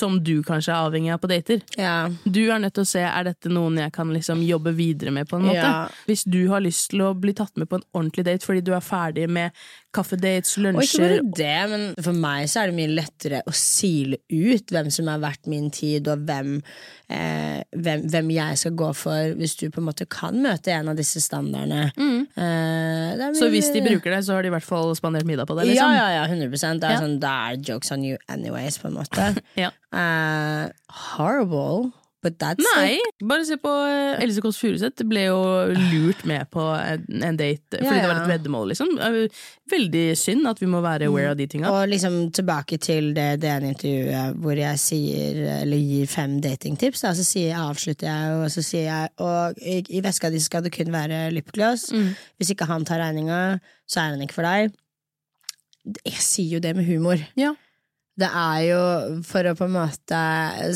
som 0.00 0.16
du 0.24 0.40
kanskje 0.46 0.72
er 0.74 0.80
avhengig 0.88 1.12
av 1.14 1.20
på 1.22 1.30
dater. 1.30 1.60
Ja. 1.78 2.08
Du 2.24 2.40
er 2.48 2.62
nødt 2.64 2.74
til 2.78 2.86
å 2.86 2.90
se 2.90 3.04
er 3.06 3.28
dette 3.30 3.52
noen 3.52 3.78
jeg 3.82 3.92
kan 3.96 4.10
liksom 4.16 4.42
jobbe 4.46 4.72
videre 4.78 5.12
med. 5.14 5.28
på 5.30 5.36
en 5.38 5.46
måte. 5.50 5.60
Ja. 5.60 5.88
Hvis 6.08 6.24
du 6.26 6.40
har 6.50 6.64
lyst 6.64 6.90
til 6.94 7.04
å 7.06 7.12
bli 7.18 7.34
tatt 7.36 7.54
med 7.60 7.68
på 7.70 7.78
en 7.80 7.86
ordentlig 7.94 8.24
date 8.26 8.46
fordi 8.48 8.64
du 8.66 8.72
er 8.76 8.84
ferdig 8.84 9.28
med 9.30 9.52
kaffedates, 9.92 10.54
lunsjer 10.62 10.78
Og 10.78 10.84
ikke 10.86 11.00
bare 11.02 11.36
det, 11.40 11.70
men 11.72 11.84
for 12.06 12.14
meg 12.14 12.44
så 12.50 12.60
er 12.62 12.70
det 12.70 12.76
mye 12.78 12.92
lettere 12.94 13.40
å 13.50 13.54
sile 13.56 14.20
ut 14.30 14.70
hvem 14.70 14.90
som 14.94 15.08
er 15.10 15.18
verdt 15.22 15.48
min 15.50 15.66
tid, 15.74 16.06
og 16.12 16.22
hvem, 16.28 16.52
eh, 17.10 17.58
hvem, 17.74 18.04
hvem 18.12 18.30
jeg 18.36 18.60
skal 18.62 18.76
gå 18.78 18.90
for, 18.94 19.34
hvis 19.40 19.56
du 19.58 19.64
på 19.74 19.82
en 19.82 19.88
måte 19.88 20.06
kan 20.10 20.38
møte 20.44 20.70
en 20.76 20.92
av 20.92 20.96
disse 21.00 21.18
standardene. 21.24 21.88
Eh, 21.98 23.16
det 23.18 23.26
er 23.26 23.34
Så 23.40 23.50
hvis 23.50 23.72
de 23.74 23.82
bruker 23.82 24.14
det, 24.14 24.22
så 24.28 24.36
har 24.38 24.42
de 24.46 24.52
i 24.52 24.54
hvert 24.54 24.66
fall 24.66 24.94
spandert 24.94 25.26
middag 25.26 25.48
på 25.50 25.58
det. 25.58 25.66
liksom. 25.72 25.90
Ja, 25.90 26.06
ja, 26.06 26.22
ja, 26.22 26.24
100 26.30 26.78
Det 26.80 26.84
er 26.86 26.94
Ja. 26.94 27.00
sånn, 27.00 27.18
Da 27.20 27.50
er 27.50 27.56
det 27.56 27.66
jokes 27.66 27.90
on 27.92 28.04
you 28.04 28.16
anyways, 28.28 28.78
på 28.78 28.86
en 28.86 28.94
måte. 28.94 29.42
Ja. 29.56 29.70
Eh, 29.90 30.68
horrible, 31.16 31.90
but 32.22 32.36
that's 32.38 32.62
Nei, 32.76 33.00
bare 33.26 33.42
se 33.48 33.56
på 33.58 33.70
eh, 33.88 34.20
Else 34.22 34.42
Kåss 34.44 34.58
Furuseth. 34.60 35.02
Ble 35.08 35.24
jo 35.24 35.38
lurt 35.72 36.20
med 36.28 36.46
på 36.52 36.62
en, 36.76 37.38
date 37.38 37.80
fordi 37.80 37.88
Ja, 37.88 38.02
det 38.04 38.10
var 38.10 38.20
et 38.20 38.30
veddemål, 38.30 38.70
liksom. 38.70 38.92
Veldig 39.72 40.04
synd 40.20 40.46
at 40.50 40.60
vi 40.62 40.68
må 40.70 40.82
være 40.84 41.08
aware 41.08 41.32
av 41.32 41.40
de 41.40 41.48
tinga. 41.50 41.72
Og 41.72 41.88
liksom 41.90 42.18
tilbake 42.36 42.78
til 42.82 43.10
det 43.16 43.40
DN-intervjuet 43.42 44.36
hvor 44.44 44.60
jeg 44.60 44.82
sier, 44.82 45.40
eller 45.62 45.80
gir 45.80 46.10
fem 46.12 46.36
datingtips. 46.44 47.02
Da, 47.06 47.14
så 47.16 47.26
sier 47.26 47.58
avslutter 47.58 48.10
jeg, 48.10 48.36
og 48.44 48.52
så 48.52 48.64
sier 48.66 48.86
jeg 48.86 49.10
Og 49.26 49.58
i, 49.64 49.80
i 49.96 50.04
veska 50.04 50.30
di 50.30 50.42
skal 50.44 50.62
det 50.66 50.74
kun 50.76 50.92
være 50.94 51.24
lipgloss. 51.34 51.88
Mm. 51.96 52.12
Hvis 52.38 52.54
ikke 52.54 52.68
han 52.70 52.86
tar 52.86 53.02
regninga, 53.02 53.40
så 53.90 54.04
er 54.04 54.14
han 54.14 54.22
ikke 54.22 54.38
for 54.38 54.46
deg. 54.46 54.76
Jeg 56.04 56.22
sier 56.22 56.58
jo 56.58 56.62
det 56.62 56.76
med 56.76 56.86
humor. 56.86 57.18
Ja. 57.40 57.56
Det 58.20 58.28
er 58.28 58.62
jo 58.68 58.80
for 59.26 59.48
å 59.48 59.56
på 59.56 59.66
en 59.66 59.76
måte 59.78 60.20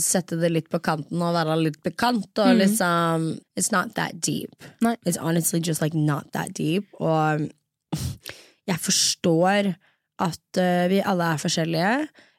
sette 0.03 0.39
det 0.41 0.51
litt 0.53 0.71
på 0.73 0.81
kanten 0.85 1.23
og 1.23 1.37
være 1.37 1.59
litt 1.61 1.81
bekant. 1.85 2.31
Og 2.41 2.61
liksom 2.61 3.33
It's 3.59 3.71
not 3.75 3.95
that 3.99 4.21
deep. 4.25 4.67
Nei. 4.85 4.97
It's 5.05 5.21
honestly 5.21 5.61
just 5.61 5.83
like 5.85 5.97
not 5.97 6.33
that 6.33 6.55
deep. 6.57 6.89
Og 7.01 7.49
jeg 8.71 8.81
forstår 8.81 9.75
at 10.25 10.61
uh, 10.61 10.87
vi 10.91 11.03
alle 11.05 11.33
er 11.35 11.43
forskjellige. 11.43 11.97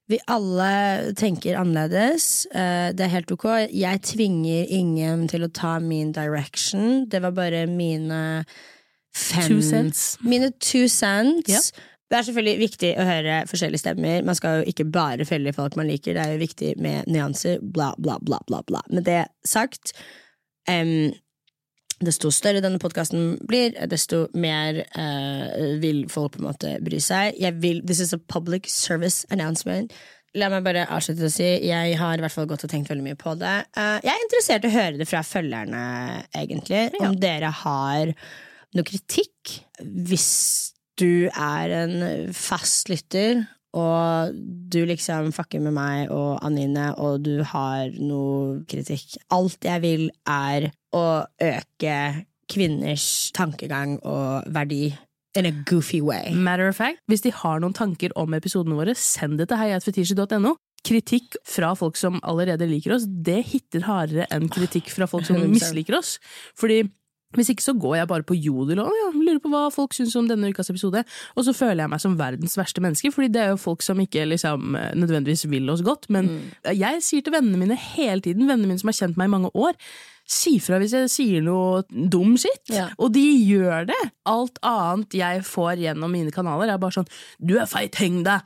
Vi 0.09 0.19
alle 0.29 1.13
tenker 1.17 1.57
annerledes. 1.57 2.45
Uh, 2.53 2.91
det 2.95 3.07
er 3.07 3.13
helt 3.15 3.33
ok. 3.33 3.47
Jeg 3.73 4.03
tvinger 4.05 4.69
ingen 4.73 5.27
til 5.31 5.45
å 5.45 5.51
ta 5.53 5.77
min 5.81 6.13
direction. 6.15 7.05
Det 7.09 7.21
var 7.25 7.35
bare 7.37 7.65
mine 7.69 8.45
fem 9.15 9.47
Two 9.49 9.61
cents. 9.61 10.15
Mine 10.21 10.51
two 10.59 10.87
cents. 10.91 11.49
Ja. 11.49 11.61
Det 12.05 12.17
er 12.17 12.25
selvfølgelig 12.27 12.61
viktig 12.61 12.89
å 13.01 13.05
høre 13.07 13.35
forskjellige 13.49 13.81
stemmer. 13.81 14.25
Man 14.27 14.37
skal 14.37 14.59
jo 14.59 14.69
ikke 14.69 14.85
bare 14.93 15.25
følge 15.25 15.55
folk 15.57 15.77
man 15.79 15.89
liker. 15.89 16.13
Det 16.13 16.21
er 16.21 16.33
jo 16.35 16.43
viktig 16.43 16.73
med 16.81 17.09
nyanser. 17.09 17.61
Bla, 17.61 17.93
bla, 17.97 18.19
bla, 18.21 18.41
bla. 18.45 18.61
bla. 18.67 18.81
Med 18.93 19.07
det 19.09 19.23
sagt 19.47 19.95
um, 20.69 21.13
Desto 22.03 22.27
større 22.35 22.59
denne 22.59 22.77
podkasten 22.77 23.37
blir, 23.47 23.71
desto 23.87 24.25
mer 24.35 24.81
uh, 24.99 25.79
vil 25.79 26.03
folk 26.11 26.33
på 26.33 26.41
en 26.41 26.49
måte 26.49 26.73
bry 26.83 26.99
seg. 26.99 27.39
Jeg 27.39 27.55
vil, 27.63 27.79
This 27.87 28.03
is 28.03 28.13
a 28.13 28.19
public 28.19 28.67
service 28.69 29.23
announcement. 29.31 29.95
La 30.35 30.49
meg 30.51 30.65
bare 30.65 30.83
avslutte 30.91 31.29
å 31.29 31.31
si 31.31 31.47
Jeg 31.63 31.95
har 31.95 32.19
i 32.19 32.21
hvert 32.21 32.33
fall 32.33 32.49
gått 32.51 32.65
og 32.67 32.71
tenkt 32.73 32.91
veldig 32.91 33.05
mye 33.05 33.17
på 33.17 33.37
det. 33.39 33.55
Uh, 33.79 33.97
jeg 34.03 34.11
er 34.11 34.25
interessert 34.27 34.67
i 34.67 34.69
å 34.69 34.75
høre 34.75 34.99
det 34.99 35.07
fra 35.09 35.23
følgerne, 35.25 35.81
egentlig. 36.35 36.89
Om 36.99 37.15
dere 37.23 37.53
har 37.63 38.13
noe 38.75 38.87
kritikk. 38.91 39.55
Hvis 39.79 40.74
du 40.99 41.27
er 41.29 41.73
en 41.83 41.95
fast 42.33 42.89
lytter, 42.91 43.43
og 43.75 44.31
du 44.71 44.77
liksom 44.87 45.33
fucker 45.35 45.59
med 45.59 45.75
meg 45.75 46.11
og 46.15 46.39
Anine, 46.47 46.93
og 46.95 47.25
du 47.25 47.41
har 47.43 47.91
noe 47.99 48.61
kritikk 48.71 49.17
Alt 49.35 49.67
jeg 49.67 49.83
vil, 49.83 50.05
er 50.31 50.69
å 50.95 51.03
øke 51.43 51.97
kvinners 52.51 53.31
tankegang 53.35 53.97
og 54.05 54.45
verdi 54.55 54.93
in 55.35 55.49
a 55.49 55.51
goofy 55.67 55.99
way. 55.99 56.31
Matter 56.31 56.69
of 56.71 56.77
fact, 56.79 57.01
hvis 57.11 57.25
de 57.25 57.33
har 57.35 57.59
noen 57.59 57.75
tanker 57.75 58.13
om 58.15 58.31
episodene 58.37 58.77
våre, 58.77 58.95
send 58.95 59.41
det 59.41 59.49
til 59.51 59.59
heiatfetisje.no. 59.59 60.55
Kritikk 60.85 61.35
fra 61.49 61.73
folk 61.75 61.97
som 61.99 62.21
allerede 62.23 62.67
liker 62.69 62.93
oss, 62.95 63.07
det 63.09 63.41
hitter 63.49 63.83
hardere 63.89 64.27
enn 64.31 64.47
kritikk 64.53 64.87
fra 64.93 65.09
folk 65.09 65.27
som 65.27 65.35
100%. 65.41 65.51
misliker 65.51 65.97
oss. 65.99 66.15
Fordi 66.55 66.85
hvis 67.37 67.51
ikke 67.53 67.65
så 67.65 67.75
går 67.77 67.99
jeg 67.99 68.09
bare 68.11 68.27
på 68.27 68.37
jodel 68.37 68.81
og 68.83 68.95
ja, 68.95 69.11
lurer 69.13 69.41
på 69.43 69.51
hva 69.53 69.67
folk 69.73 69.95
syns 69.97 70.15
om 70.19 70.29
denne 70.29 70.51
ukas 70.53 70.71
episode, 70.73 71.03
og 71.35 71.47
så 71.47 71.55
føler 71.55 71.85
jeg 71.85 71.93
meg 71.93 72.03
som 72.03 72.17
verdens 72.19 72.57
verste 72.57 72.83
menneske, 72.83 73.11
fordi 73.15 73.31
det 73.35 73.43
er 73.43 73.53
jo 73.53 73.61
folk 73.61 73.85
som 73.85 74.01
ikke 74.01 74.25
liksom 74.31 74.75
nødvendigvis 74.97 75.47
vil 75.51 75.69
oss 75.73 75.83
godt. 75.85 76.09
Men 76.13 76.31
jeg 76.65 77.03
sier 77.05 77.25
til 77.25 77.35
vennene 77.35 77.61
mine 77.61 77.79
hele 77.95 78.21
tiden, 78.25 78.47
vennene 78.49 78.71
mine 78.71 78.81
som 78.81 78.91
har 78.91 78.99
kjent 78.99 79.19
meg 79.19 79.29
i 79.29 79.35
mange 79.35 79.53
år, 79.55 79.79
si 80.25 80.55
fra 80.63 80.79
hvis 80.81 80.95
jeg 80.95 81.09
sier 81.13 81.43
noe 81.45 81.83
dum 81.89 82.33
shit. 82.41 82.63
Ja. 82.73 82.87
Og 82.97 83.13
de 83.13 83.23
gjør 83.45 83.85
det! 83.91 84.01
Alt 84.29 84.57
annet 84.65 85.13
jeg 85.17 85.43
får 85.45 85.83
gjennom 85.83 86.11
mine 86.11 86.33
kanaler, 86.33 86.71
er 86.73 86.81
bare 86.81 86.97
sånn 86.97 87.11
'du 87.39 87.57
er 87.61 87.69
feit, 87.69 87.95
heng 88.01 88.23
deg'. 88.25 88.41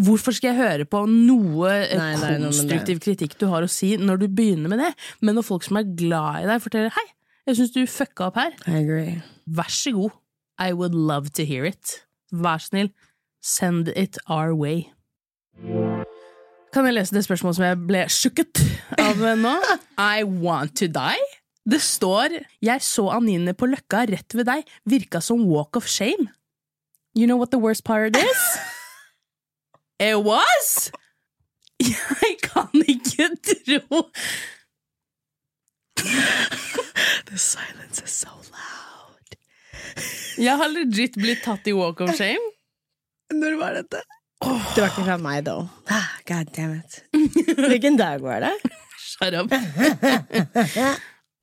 Hvorfor 0.00 0.36
skal 0.36 0.52
jeg 0.52 0.60
høre 0.60 0.84
på 0.88 1.04
noe 1.08 1.68
eh, 1.70 1.96
Nei, 1.96 2.12
konstruktiv 2.12 2.40
nei, 2.40 2.44
konstruktiv 2.44 2.98
kritikk 3.00 3.38
du 3.40 3.46
har 3.48 3.64
å 3.64 3.70
si, 3.70 3.94
når 3.96 4.24
du 4.24 4.26
begynner 4.28 4.68
med 4.72 4.82
det? 4.82 4.90
Men 5.20 5.38
når 5.38 5.48
folk 5.48 5.64
som 5.64 5.78
er 5.80 5.88
glad 5.96 6.44
i 6.44 6.48
deg, 6.48 6.64
forteller 6.64 6.92
'hei, 6.96 7.06
jeg 7.50 7.58
syns 7.58 7.74
du 7.74 7.82
fucka 7.86 8.28
opp 8.30 8.38
her', 8.40 8.56
I 8.66 8.80
agree. 8.82 9.22
vær 9.46 9.70
så 9.70 9.92
god. 9.92 10.10
I 10.60 10.72
would 10.72 10.94
love 10.94 11.30
to 11.30 11.44
hear 11.44 11.64
it. 11.64 12.04
Vær 12.32 12.58
så 12.58 12.70
snill, 12.70 12.90
send 13.42 13.88
it 13.96 14.18
our 14.28 14.54
way. 14.54 14.90
Kan 16.72 16.86
jeg 16.86 16.94
lese 16.94 17.14
det 17.16 17.24
spørsmålet 17.26 17.56
som 17.58 17.64
jeg 17.66 17.78
ble 17.88 18.02
sjukket 18.08 18.60
av 18.98 19.22
nå? 19.40 19.56
I 20.16 20.22
want 20.22 20.76
to 20.78 20.86
die? 20.86 21.18
Det 21.70 21.80
står 21.82 22.40
'Jeg 22.62 22.82
så 22.82 23.08
Anine 23.10 23.54
på 23.54 23.66
Løkka 23.66 24.06
rett 24.08 24.34
ved 24.34 24.46
deg. 24.46 24.64
Virka 24.86 25.20
som 25.20 25.44
walk 25.46 25.76
of 25.76 25.86
shame'. 25.86 26.30
You 27.16 27.26
know 27.26 27.36
what 27.36 27.50
the 27.50 27.58
worst 27.58 27.84
part 27.84 28.16
is? 28.16 28.42
It 30.00 30.16
was! 30.24 30.90
Jeg 31.80 32.36
kan 32.42 32.68
ikke 32.88 33.28
tro 33.44 34.10
The 37.30 37.38
silence 37.38 38.02
is 38.02 38.10
so 38.10 38.28
loud. 38.50 39.36
Jeg 40.40 40.56
har 40.58 40.70
legit 40.72 41.14
blitt 41.14 41.44
tatt 41.44 41.68
i 41.70 41.74
walk 41.76 42.00
of 42.02 42.10
shame. 42.18 42.42
Når 43.30 43.54
var 43.60 43.76
dette? 43.78 44.00
Det 44.40 44.82
var 44.82 44.88
ikke 44.88 45.04
fra 45.06 45.16
meg, 45.20 45.44
though. 45.46 45.68
Ah, 45.92 46.08
God 46.26 46.50
damn 46.56 46.74
it. 46.80 47.04
Hvilken 47.54 47.98
dag 48.00 48.24
var 48.24 48.42
det? 48.42 48.54
Shut 48.98 49.36
up. 49.38 49.52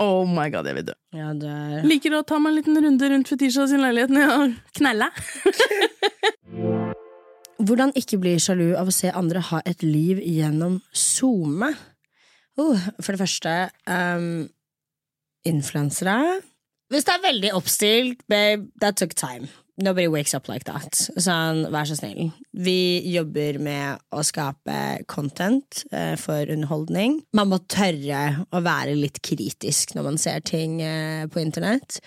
Oh 0.03 0.27
my 0.29 0.49
god, 0.53 0.67
jeg 0.69 0.75
vil 0.77 0.85
dø. 0.91 0.93
Ja, 1.17 1.31
det 1.33 1.49
er 1.49 1.85
Liker 1.87 2.19
å 2.19 2.25
ta 2.27 2.37
meg 2.37 2.51
en 2.51 2.57
liten 2.59 2.77
runde 2.83 3.07
rundt 3.09 3.31
Fetisha 3.31 3.63
sin 3.69 3.81
leilighet 3.81 4.11
når 4.13 4.21
jeg 4.21 4.33
har 4.33 4.51
knella. 4.77 5.07
Hvordan 7.57 7.95
ikke 7.97 8.19
bli 8.21 8.35
sjalu 8.41 8.75
av 8.77 8.91
å 8.91 8.93
se 8.93 9.09
andre 9.09 9.41
ha 9.49 9.63
et 9.65 9.81
liv 9.87 10.19
gjennom 10.21 10.77
SoMe? 10.93 11.71
Oh, 12.61 12.77
for 12.99 13.13
det 13.15 13.21
første 13.23 13.55
um, 13.89 14.45
influensere. 15.49 16.17
Hvis 16.91 17.07
det 17.07 17.15
er 17.15 17.23
veldig 17.25 17.55
oppstilt, 17.57 18.21
babe, 18.31 18.69
that 18.81 18.99
took 18.99 19.15
time. 19.15 19.49
Nobody 19.77 20.07
wakes 20.07 20.33
up 20.33 20.47
like 20.49 20.65
that. 20.65 20.97
Sånn, 21.21 21.67
vær 21.69 21.85
så 21.85 21.97
snill. 21.99 22.31
Vi 22.57 23.03
jobber 23.13 23.59
med 23.61 24.01
å 24.09 24.23
skape 24.25 25.03
content 25.11 25.83
eh, 25.91 26.15
for 26.17 26.49
underholdning. 26.49 27.19
Man 27.37 27.51
må 27.51 27.59
tørre 27.69 28.47
å 28.49 28.63
være 28.65 28.95
litt 28.97 29.21
kritisk 29.21 29.93
når 29.93 30.07
man 30.07 30.17
ser 30.21 30.41
ting 30.47 30.79
eh, 30.81 31.27
på 31.29 31.43
internett. 31.43 31.99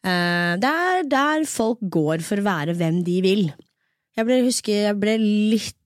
Eh, 0.00 0.54
det 0.62 0.72
er 0.86 1.04
der 1.10 1.44
folk 1.50 1.84
går 1.84 2.24
for 2.24 2.40
å 2.40 2.48
være 2.48 2.78
hvem 2.80 3.02
de 3.04 3.18
vil. 3.26 3.44
Jeg 4.16 4.28
ble, 4.28 4.40
husker 4.46 4.88
jeg 4.88 5.00
ble 5.02 5.18
litt 5.20 5.76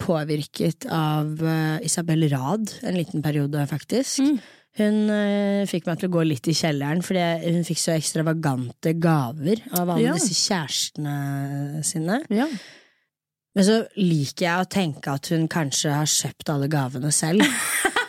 påvirket 0.00 0.86
av 0.90 1.38
eh, 1.46 1.84
Isabel 1.86 2.28
Rad 2.32 2.72
en 2.82 2.96
liten 2.98 3.22
periode, 3.22 3.66
faktisk. 3.70 4.18
Mm. 4.24 4.38
Hun 4.80 4.98
eh, 5.10 5.66
fikk 5.68 5.86
meg 5.90 5.98
til 6.00 6.08
å 6.10 6.14
gå 6.14 6.22
litt 6.28 6.46
i 6.50 6.54
kjelleren, 6.54 7.02
fordi 7.02 7.24
hun 7.56 7.64
fikk 7.66 7.80
så 7.82 7.94
ekstravagante 7.96 8.92
gaver 9.02 9.62
av 9.78 9.88
alle 9.96 10.08
Ja. 10.08 10.14
disse 10.18 10.36
kjærestene 10.38 11.82
sine. 11.86 12.20
Ja. 12.30 12.46
Men 13.54 13.66
så 13.66 13.80
liker 13.98 14.46
jeg 14.46 14.62
å 14.62 14.68
tenke 14.70 15.10
at 15.18 15.26
hun 15.34 15.48
kanskje 15.50 15.90
har 15.90 16.06
kjøpt 16.06 16.52
alle 16.54 16.68
gavene 16.70 17.10
selv. 17.12 17.42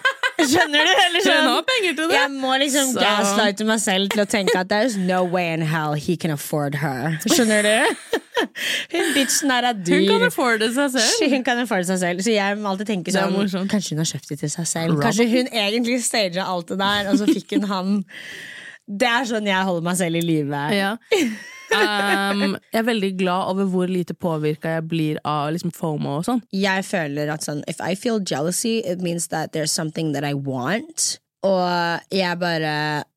Skjønner 0.50 0.88
du? 0.88 0.92
Eller 1.06 1.20
Hun 1.20 1.26
sånn? 1.28 1.48
har 1.52 1.64
penger 1.68 1.96
til 2.00 2.08
det! 2.12 2.16
Jeg 2.18 2.32
må 2.32 2.52
liksom 2.62 2.94
Så- 2.94 3.02
gaslighte 3.04 3.66
meg 3.70 3.80
selv 3.84 4.10
til 4.14 4.24
å 4.24 4.28
tenke 4.30 4.56
at 4.60 4.68
there's 4.72 4.98
no 4.98 5.24
way 5.24 5.52
in 5.54 5.62
hell 5.62 5.94
he 5.94 6.16
can 6.18 6.32
afford 6.32 6.76
her. 6.82 7.18
Skjønner 7.28 7.62
du? 7.68 7.96
Hun 8.94 9.12
bitchen 9.14 9.52
er 9.54 9.68
dyr. 9.78 10.00
Hun 10.00 10.08
kan 10.10 10.26
afforde 10.30 10.70
seg 10.74 10.96
selv. 10.96 11.30
Hun 11.36 11.44
kan 11.46 11.60
afforde 11.62 11.86
seg 11.92 12.00
selv. 12.02 12.24
Så 12.26 12.34
jeg 12.34 12.58
må 12.58 12.72
alltid 12.72 12.88
tenke 12.90 13.14
sånn. 13.14 13.36
Kanskje 13.70 13.94
hun 13.96 14.02
har 14.02 14.10
kjøpt 14.10 14.32
det 14.34 14.40
til 14.42 14.50
seg 14.56 14.68
selv. 14.72 14.96
Robert. 14.96 15.06
Kanskje 15.10 15.28
hun 15.30 15.52
egentlig 15.52 16.00
staget 16.06 16.42
alt 16.42 16.72
det 16.74 16.80
der, 16.82 17.12
og 17.12 17.20
så 17.22 17.28
fikk 17.30 17.58
hun 17.60 17.68
han. 17.70 17.94
Det 18.90 19.08
er 19.08 19.28
sånn 19.30 19.46
jeg 19.48 19.68
holder 19.68 19.86
meg 19.86 20.00
selv 20.00 20.18
i 20.18 20.24
live. 20.26 20.62
Ja. 20.74 20.96
Um, 21.72 22.58
jeg 22.74 22.82
er 22.82 22.88
veldig 22.88 23.12
glad 23.22 23.52
over 23.54 23.68
hvor 23.72 23.92
lite 23.92 24.16
påvirka 24.18 24.76
jeg 24.76 24.88
blir 24.92 25.20
av 25.28 25.54
liksom, 25.56 25.72
FOMO 25.76 26.18
og 26.20 26.28
sånn. 26.28 26.42
Jeg 26.56 26.84
føler 26.88 27.32
at 27.32 27.46
sånn 27.48 27.64
If 27.72 27.80
I 27.80 27.96
feel 27.96 28.20
jealousy, 28.20 28.80
it 28.84 29.04
means 29.04 29.30
that 29.32 29.54
there's 29.56 29.72
something 29.72 30.12
that 30.16 30.28
I 30.28 30.34
want. 30.36 31.18
Og 31.48 32.04
jeg 32.14 32.38
bare 32.42 32.74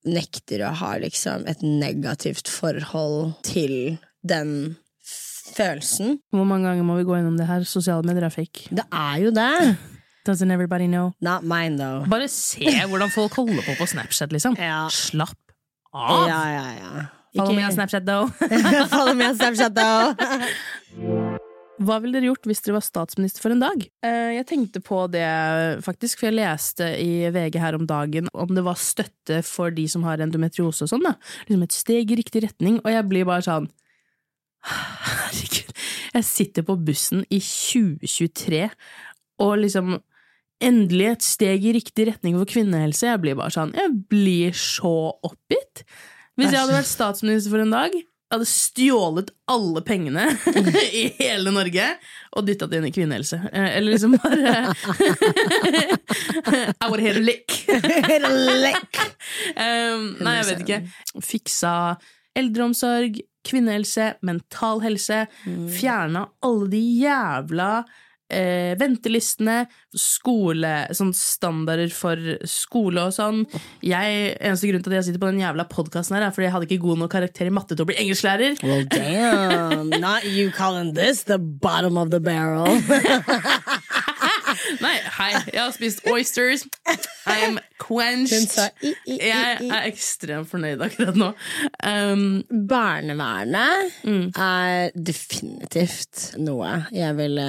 nekter 0.08 0.64
å 0.64 0.70
ha 0.80 0.94
liksom 1.02 1.44
et 1.50 1.60
negativt 1.64 2.48
forhold 2.48 3.34
til 3.44 3.98
den 4.24 4.76
følelsen. 5.54 6.18
Hvor 6.32 6.46
mange 6.48 6.70
ganger 6.70 6.86
må 6.86 6.96
vi 6.98 7.04
gå 7.08 7.18
gjennom 7.18 7.36
det 7.40 7.48
her? 7.50 7.66
Sosiale 7.68 8.06
medier 8.06 8.24
er 8.28 8.32
fake. 8.32 8.70
Det 8.72 8.86
er 8.88 9.18
jo 9.26 9.34
det. 9.34 9.50
Doesn't 10.24 10.50
everybody 10.50 10.86
know? 10.88 11.12
Not 11.20 11.44
mine, 11.44 11.76
though. 11.76 12.06
Bare 12.08 12.30
se 12.32 12.64
hvordan 12.64 13.12
folk 13.12 13.34
holder 13.36 13.60
på 13.66 13.74
på 13.76 13.86
Snapchat, 13.92 14.32
liksom. 14.32 14.56
Ja. 14.56 14.86
Slapp 14.88 15.36
av! 15.92 16.24
Ja, 16.30 16.40
ja, 16.48 16.64
ja. 16.80 17.04
Follow 17.38 17.54
me 17.56 17.64
on 17.66 17.72
Snapchat, 17.74 18.04
though. 18.06 18.28
Follow 18.92 19.14
me 19.18 19.26
on 19.26 19.36
Snapchat, 19.38 19.74
though. 19.74 20.14
Hva 21.84 21.96
ville 22.00 22.14
dere 22.14 22.28
gjort 22.30 22.46
hvis 22.46 22.62
dere 22.62 22.76
var 22.76 22.84
statsminister 22.86 23.42
for 23.42 23.50
en 23.50 23.62
dag? 23.64 23.80
Eh, 24.06 24.36
Jeg 24.36 24.46
tenkte 24.46 24.80
på 24.84 25.00
det, 25.10 25.24
faktisk, 25.84 26.20
for 26.20 26.28
jeg 26.30 26.36
leste 26.38 26.86
i 27.02 27.26
VG 27.34 27.58
her 27.60 27.74
om 27.74 27.86
dagen 27.90 28.30
om 28.32 28.52
det 28.54 28.62
var 28.64 28.78
støtte 28.78 29.40
for 29.44 29.74
de 29.74 29.88
som 29.90 30.06
har 30.06 30.22
endometriose 30.22 30.86
og 30.86 30.92
sånn, 30.92 31.02
da. 31.04 31.16
Liksom 31.48 31.66
et 31.66 31.74
steg 31.74 32.14
i 32.14 32.20
riktig 32.22 32.44
retning, 32.46 32.78
og 32.84 32.94
jeg 32.94 33.08
blir 33.10 33.26
bare 33.28 33.42
sånn 33.44 33.66
Herregud. 34.70 35.74
Jeg 36.14 36.24
sitter 36.30 36.64
på 36.64 36.78
bussen 36.86 37.24
i 37.28 37.40
2023 37.42 38.68
og 39.44 39.56
liksom 39.66 39.96
Endelig 40.64 41.08
et 41.10 41.24
steg 41.26 41.64
i 41.66 41.72
riktig 41.74 42.04
retning 42.06 42.36
for 42.38 42.48
kvinnehelse. 42.48 43.08
Jeg 43.10 43.20
blir 43.20 43.34
bare 43.36 43.52
sånn 43.52 43.72
Jeg 43.76 43.90
blir 44.08 44.54
så 44.56 45.10
oppgitt. 45.26 45.82
Hvis 46.34 46.50
jeg 46.50 46.58
hadde 46.60 46.74
vært 46.74 46.90
statsminister 46.90 47.52
for 47.52 47.62
en 47.62 47.74
dag, 47.74 47.94
hadde 48.34 48.46
stjålet 48.50 49.28
alle 49.50 49.82
pengene 49.86 50.24
i 51.02 51.04
hele 51.20 51.52
Norge 51.54 51.84
og 52.34 52.46
dytta 52.48 52.66
det 52.70 52.80
inn 52.80 52.88
i 52.88 52.94
kvinnehelse. 52.94 53.38
Eh, 53.52 53.68
Eller 53.78 53.94
liksom 53.94 54.16
bare 54.18 54.72
I 56.80 56.88
would 56.88 57.00
hit 57.04 57.16
a 57.16 57.20
lick. 57.20 57.50
Um, 59.54 60.16
nei, 60.24 60.34
jeg 60.40 60.48
vet 60.50 60.64
ikke. 60.64 60.80
Fiksa 61.22 61.74
eldreomsorg, 62.34 63.20
kvinnehelse, 63.46 64.14
mental 64.26 64.82
helse. 64.82 65.24
Fjerna 65.76 66.26
alle 66.42 66.70
de 66.72 66.82
jævla 67.04 67.70
eh, 68.32 68.74
ventelistene, 68.80 69.64
skole, 69.96 70.72
sånn 70.96 71.12
standarder 71.16 71.92
for 71.94 72.20
skole 72.48 73.08
og 73.08 73.14
sånn. 73.16 73.44
Jeg, 73.84 74.34
eneste 74.40 74.70
grunn 74.70 74.84
til 74.84 74.94
at 74.94 75.00
jeg 75.00 75.08
sitter 75.10 75.24
på 75.24 75.32
den 75.32 75.42
jævla 75.44 75.68
podkasten 75.70 76.18
er 76.18 76.28
fordi 76.34 76.48
jeg 76.48 76.56
hadde 76.56 76.68
ikke 76.70 76.84
god 76.86 77.02
nok 77.04 77.14
karakter 77.14 77.50
i 77.50 77.54
matte 77.54 77.76
til 77.76 77.84
å 77.84 77.90
bli 77.90 77.98
engelsklærer. 78.04 78.60
Well, 78.64 78.86
damn. 78.90 79.92
Not 80.04 80.28
you 80.28 80.50
calling 80.50 80.94
this 80.94 81.24
the 81.24 81.38
bottom 81.38 81.98
of 81.98 82.10
the 82.10 82.20
barrel. 82.20 82.80
Nei, 84.80 84.94
hei, 85.18 85.32
jeg 85.52 85.60
har 85.62 85.72
spist 85.74 86.00
oysters. 86.10 86.64
I'm 87.30 87.58
quenched. 87.80 88.50
Jeg 89.06 89.58
er 89.70 89.86
ekstremt 89.88 90.48
fornøyd 90.50 90.82
akkurat 90.86 91.16
nå. 91.20 91.30
Um, 91.84 92.42
Barnevernet 92.68 93.92
Mm. 94.04 94.30
er 94.36 94.90
definitivt 94.96 96.34
noe 96.42 96.86
jeg 96.92 97.16
ville 97.16 97.48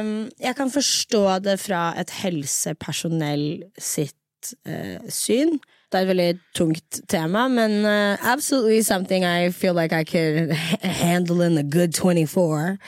Um, 0.00 0.30
jeg 0.40 0.56
kan 0.56 0.70
forstå 0.70 1.24
det 1.44 1.56
fra 1.60 1.82
et 2.00 2.10
helsepersonell 2.22 3.62
sitt 3.78 4.54
uh, 4.68 4.98
syn. 5.10 5.58
Det 5.90 5.98
er 5.98 6.04
et 6.06 6.08
veldig 6.12 6.28
tungt 6.54 7.00
tema, 7.10 7.48
men 7.50 7.80
uh, 7.84 8.16
absolutely 8.32 8.80
something 8.86 9.24
I 9.26 9.50
feel 9.50 9.74
like 9.74 9.92
I 9.92 10.04
could 10.04 10.52
handle 11.02 11.42
in 11.42 11.58
a 11.58 11.64
good 11.64 11.92
24. 11.98 12.78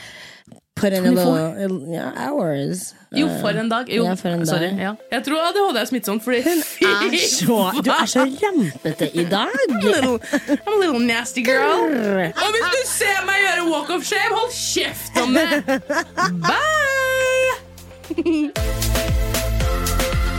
Put 0.75 0.93
in 0.93 1.05
a 1.07 1.11
little 1.13 1.87
yeah, 1.93 2.13
hours. 2.17 2.95
Jo, 3.13 3.29
for 3.41 3.51
en 3.51 3.69
dag. 3.69 3.89
Jo, 3.89 4.05
Ja, 4.05 4.15
for 4.15 4.29
en 4.29 4.47
sorry. 4.47 4.61
dag. 4.71 4.79
Ja. 4.79 4.93
Jeg 5.13 5.25
tror 5.25 5.39
ADHD 5.49 5.77
er 5.81 5.85
smittsomt, 5.85 6.25
fordi 6.25 6.43
Hun 6.43 6.59
er 6.59 7.19
så, 7.29 7.83
du 7.85 7.91
er 7.91 8.07
så 8.07 8.21
rampete 8.21 9.11
i 9.15 9.25
dag! 9.25 9.47
I'm 9.69 9.77
a 9.77 9.81
little, 9.85 10.19
I'm 10.49 10.73
a 10.77 10.79
little 10.81 11.07
nasty 11.07 11.43
girl. 11.45 11.85
Og 12.35 12.51
hvis 12.55 12.69
du 12.73 12.81
ser 12.89 13.21
meg 13.27 13.35
gjøre 13.45 13.71
walk 13.71 13.91
of 13.91 14.03
shame, 14.05 14.33
hold 14.33 14.51
kjeft 14.53 15.21
om 15.23 15.35
det! 15.35 15.65
Bye! 16.49 17.53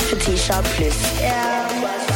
Fetisha 0.10 0.62
pluss. 0.74 2.13